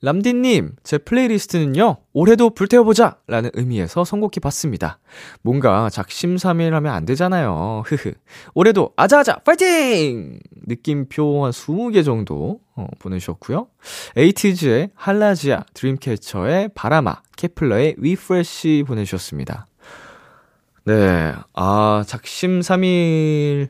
[0.00, 3.18] 람디님, 제 playlist는요, 올해도 불태워보자!
[3.26, 5.00] 라는 의미에서 선곡해 봤습니다.
[5.42, 7.82] 뭔가 작심삼일 하면 안 되잖아요.
[7.84, 8.12] 흐흐.
[8.54, 9.38] 올해도 아자아자!
[9.38, 10.38] 파이팅!
[10.66, 13.66] 느낌표 한 20개 정도 어, 보내주셨고요.
[14.16, 19.66] 에이티즈의 할라지아, 드림캐쳐의 바라마, 케플러의 위프레쉬 보내주셨습니다.
[20.84, 23.68] 네, 아, 작심삼일을,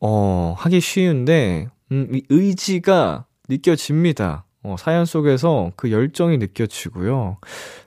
[0.00, 4.44] 어, 하기 쉬운데, 음, 이 의지가 느껴집니다.
[4.64, 7.38] 어, 사연 속에서 그 열정이 느껴지고요.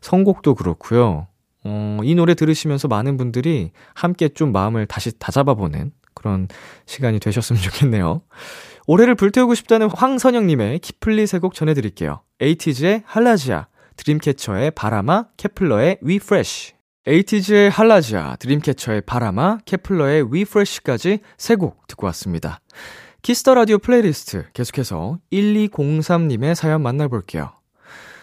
[0.02, 1.28] 선곡도 그렇고요.
[1.64, 6.48] 어, 이 노래 들으시면서 많은 분들이 함께 좀 마음을 다시 다잡아 보는 그런
[6.86, 8.22] 시간이 되셨으면 좋겠네요.
[8.86, 12.22] 올해를 불태우고 싶다는 황선영님의 키플리 세 곡 전해드릴게요.
[12.40, 16.74] 에이티즈의 HALAZIA, 드림캐쳐의 바람아, 케플러의 We Fresh.
[17.06, 22.60] 에이티즈의 HALAZIA, 드림캐쳐의 바람아, 케플러의 We Fresh까지 세 곡 듣고 왔습니다.
[23.28, 27.52] Kiss the Radio playlist 계속해서 1203님의 사연 만나볼게요.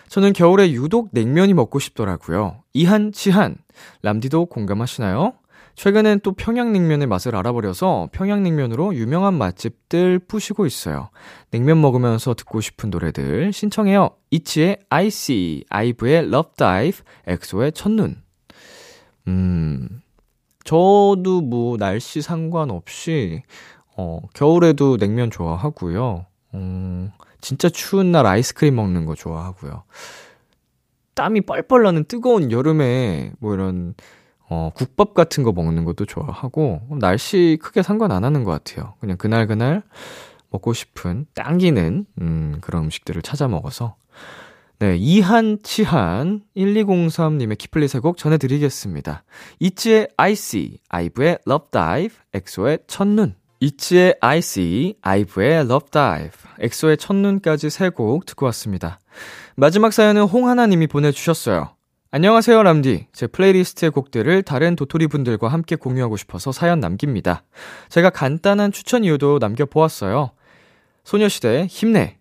[0.08, 2.62] 저는 겨울에 유독 냉면이 먹고 싶더라고요.
[2.72, 3.56] 이한, 치한.
[4.00, 5.34] 람디도 공감하시나요?
[5.74, 11.10] 최근엔 또 평양냉면의 맛을 알아버려서 평양냉면으로 유명한 맛집들 푸시고 있어요.
[11.50, 14.08] 냉면 먹으면서 듣고 싶은 노래들 신청해요.
[14.30, 18.22] 이치의 See, 아이브의 Love Dive, 엑소의 첫눈.
[19.28, 20.00] 음,
[20.64, 23.42] 저도 뭐 날씨 상관없이
[23.96, 26.26] 어, 겨울에도 냉면 좋아하고요.
[26.54, 29.84] 음, 진짜 추운 날 아이스크림 먹는 거 좋아하고요.
[31.14, 33.94] 땀이 뻘뻘 나는 뜨거운 여름에 뭐 이런
[34.48, 38.94] 어, 국밥 같은 거 먹는 것도 좋아하고 날씨 크게 상관 안 하는 것 같아요.
[39.00, 39.82] 그냥 그날 그날
[40.50, 43.96] 먹고 싶은 당기는 음, 그런 음식들을 찾아 먹어서
[44.80, 49.22] 네, 이한 치한 1203님의 키플리 세곡 전해드리겠습니다.
[49.60, 53.36] 이치의 아이씨, 아이브의 Love Dive, 엑소의 첫눈.
[53.60, 58.98] 이치의 I See, 아이브의 Love Dive, 엑소의 첫눈까지 세 곡 듣고 왔습니다.
[59.56, 61.70] 마지막 사연은 홍하나님이 보내주셨어요.
[62.10, 63.06] 안녕하세요, 람디.
[63.12, 67.42] 제 playlist의 곡들을 다른 도토리 분들과 함께 공유하고 싶어서 사연 남깁니다.
[67.88, 70.30] 제가 간단한 추천 이유도 남겨보았어요.
[71.04, 72.18] 소녀시대 힘내.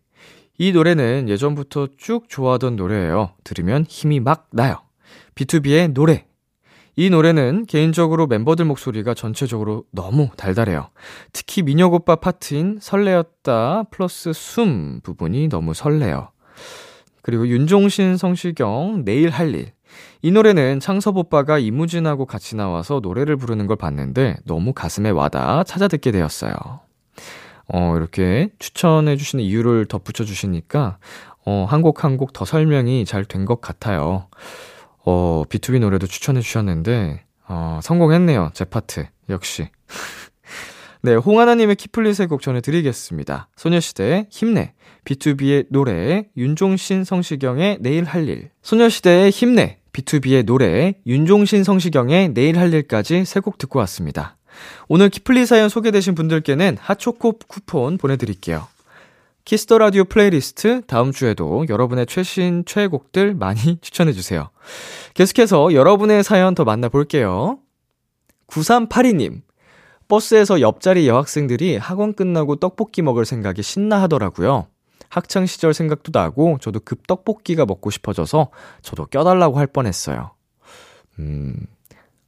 [0.58, 3.34] 이 노래는 예전부터 쭉 좋아하던 노래예요.
[3.44, 4.78] 들으면 힘이 막 나요.
[5.36, 6.26] B2B의 노래.
[6.96, 10.90] 이 노래는 개인적으로 멤버들 목소리가 전체적으로 너무 달달해요.
[11.32, 16.30] 특히 민혁 오빠 파트인 설레었다 플러스 숨 부분이 너무 설레요.
[17.24, 19.72] 그리고 윤종신, 성시경, 내일 할 일.
[20.22, 25.88] 이 노래는 창섭 오빠가 이무진하고 같이 나와서 노래를 부르는 걸 봤는데 너무 가슴에 와닿아 찾아
[25.88, 26.54] 듣게 되었어요.
[27.68, 30.98] 어, 이렇게 추천해 주시는 이유를 덧붙여 주시니까
[31.46, 34.28] 어, 한 곡 한 곡 더 설명이 잘 된 것 같아요.
[35.06, 38.52] 어, B2B 노래도 추천해 주셨는데, 어, 성공했네요.
[38.54, 39.06] 제 파트.
[39.30, 39.68] 역시.
[41.02, 43.50] 네, 홍하나님의 키플리 세 곡 전해드리겠습니다.
[43.58, 48.52] 소녀시대의 힘내, 비투비의 노래, 윤종신 성시경의 내일 할 일.
[48.62, 54.38] 소녀시대의 힘내, 비투비의 노래, 윤종신 성시경의 내일 할 일까지 세 곡 듣고 왔습니다.
[54.88, 58.68] 오늘 키플리 사연 소개되신 분들께는 핫초코 쿠폰 보내드릴게요.
[59.46, 64.50] Kiss the Radio playlist 다음 주에도 여러분의 최신 최애곡들 많이 추천해 주세요.
[65.16, 67.60] 계속해서 여러분의 사연 더 만나볼게요.
[68.48, 69.42] 9382님,
[70.08, 74.68] 버스에서 옆자리 여학생들이 학원 끝나고 떡볶이 먹을 생각이 신나 하더라고요.
[75.10, 78.50] 학창 시절 생각도 나고 저도 급 떡볶이가 먹고 싶어져서
[78.82, 80.32] 저도 껴달라고 할 뻔했어요.
[81.20, 81.56] 음,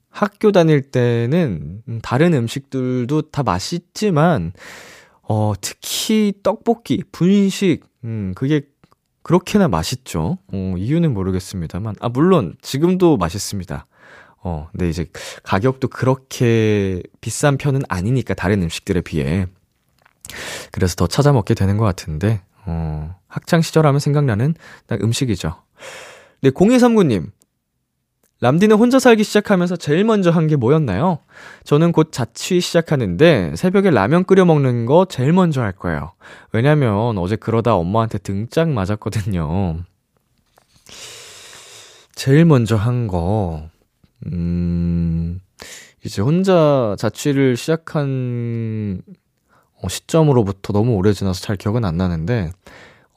[0.09, 4.53] 학교 다닐 때는 다른 음식들도 다 맛있지만
[5.27, 8.61] 어, 특히 떡볶이, 분식, 음, 그게
[9.23, 10.37] 그렇게나 맛있죠.
[10.53, 11.95] 어, 이유는 모르겠습니다만.
[11.99, 13.87] 아, 물론, 지금도 맛있습니다.
[14.43, 15.07] 어, 근데 이제
[15.43, 19.47] 가격도 그렇게 비싼 편은 아니니까, 다른 음식들에 비해.
[20.71, 24.53] 그래서 더 찾아 먹게 되는 것 같은데, 어, 학창 시절 하면 생각나는
[24.85, 25.55] 딱 음식이죠.
[26.41, 27.31] 네, 0239님.
[28.45, 31.17] 람디는 혼자 살기 시작하면서 제일 먼저 한 게 뭐였나요?
[31.63, 36.11] 저는 곧 자취 시작하는데 새벽에 라면 끓여 먹는 거 제일 먼저 할 거예요.
[36.51, 39.79] 왜냐면 어제 그러다 엄마한테 등짝 맞았거든요.
[42.13, 43.67] 제일 먼저 한 거,
[44.27, 45.39] 음,
[46.05, 49.01] 이제 혼자 자취를 시작한
[49.81, 52.51] 어, 시점으로부터 너무 오래 지나서 잘 기억은 안 나는데,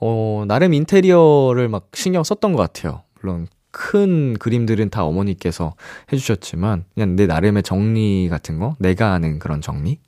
[0.01, 3.03] 어, 나름 인테리어를 막 신경 썼던 것 같아요.
[3.21, 3.47] 물론
[3.79, 5.75] 큰 그림들은 다 어머니께서
[6.13, 8.75] 해주셨지만, 그냥 내 나름의 정리 같은 거?
[8.81, 10.01] 내가 아는 그런 정리?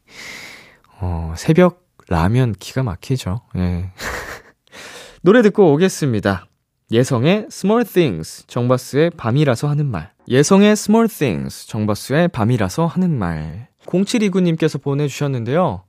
[0.98, 3.42] 어, 새벽 라면 기가 막히죠.
[3.58, 3.92] 예.
[5.22, 6.48] 노래 듣고 오겠습니다.
[6.90, 10.10] 예성의 Small Things, 정바스의 밤이라서 하는 말.
[10.28, 13.68] 예성의 Small Things, 정바스의 밤이라서 하는 말.
[13.86, 15.84] 0729님께서 보내주셨는데요.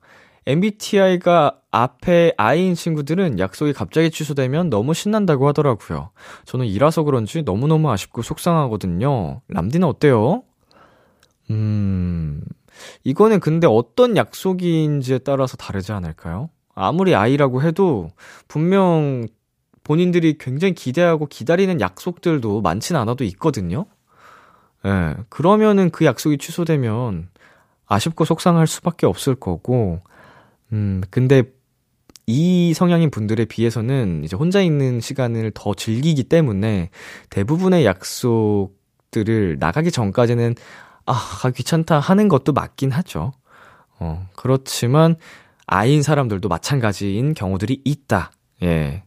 [0.47, 6.09] MBTI가 앞에 I인 친구들은 약속이 갑자기 취소되면 너무 신난다고 하더라고요.
[6.45, 9.41] 저는 이라서 그런지 너무너무 아쉽고 속상하거든요.
[9.47, 10.43] 람디는 어때요?
[11.51, 12.43] 음,
[13.03, 16.49] 이거는 근데 어떤 약속인지에 따라서 다르지 않을까요?
[16.73, 18.09] 아무리 I라고 해도
[18.47, 19.27] 분명
[19.83, 23.85] 본인들이 굉장히 기대하고 기다리는 약속들도 많진 않아도 있거든요?
[24.85, 27.29] 예, 그러면은 그 약속이 취소되면
[27.87, 29.99] 아쉽고 속상할 수밖에 없을 거고,
[30.71, 31.43] 음, 근데
[32.27, 36.89] 이 성향인 분들에 비해서는 이제 혼자 있는 시간을 더 즐기기 때문에
[37.29, 40.55] 대부분의 약속들을 나가기 전까지는
[41.05, 43.33] 아, 가기 귀찮다 하는 것도 맞긴 하죠.
[43.99, 45.15] 어, 그렇지만
[45.67, 48.31] 아인 사람들도 마찬가지인 경우들이 있다.
[48.63, 49.03] 예.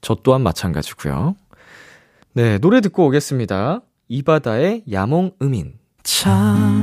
[0.00, 1.34] 저 또한 마찬가지고요.
[2.34, 3.80] 네, 노래 듣고 오겠습니다.
[4.08, 5.74] 이바다의 야몽 음인.
[6.02, 6.82] 참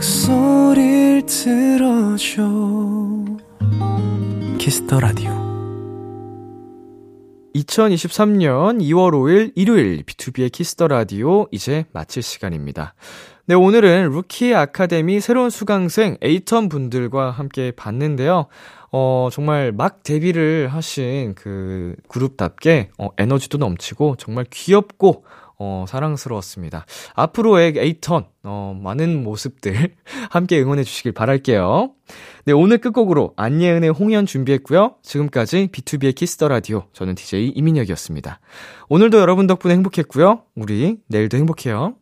[0.00, 2.42] 목소리를 들어줘
[4.58, 5.30] 키스터 라디오
[7.54, 12.94] 2023년 2월 5일 일요일 비투비의 Kiss the Radio 이제 마칠 시간입니다.
[13.44, 18.46] 네, 오늘은 루키 아카데미 새로운 수강생 에잇턴 분들과 함께 봤는데요.
[18.92, 25.24] 어, 정말 막 데뷔를 하신 그 그룹답게 어, 에너지도 넘치고 정말 귀엽고
[25.62, 26.86] 어, 사랑스러웠습니다.
[27.14, 29.94] 앞으로의 에잇턴, 어, 많은 모습들
[30.30, 31.92] 함께 응원해 주시길 바랄게요.
[32.46, 34.96] 네, 오늘 끝곡으로 안예은의 홍연 준비했고요.
[35.02, 36.84] 지금까지 비투비의 Kiss the Radio.
[36.94, 38.40] 저는 DJ 이민혁이었습니다.
[38.88, 40.44] 오늘도 여러분 덕분에 행복했고요.
[40.56, 42.00] 우리 내일도 행복해요.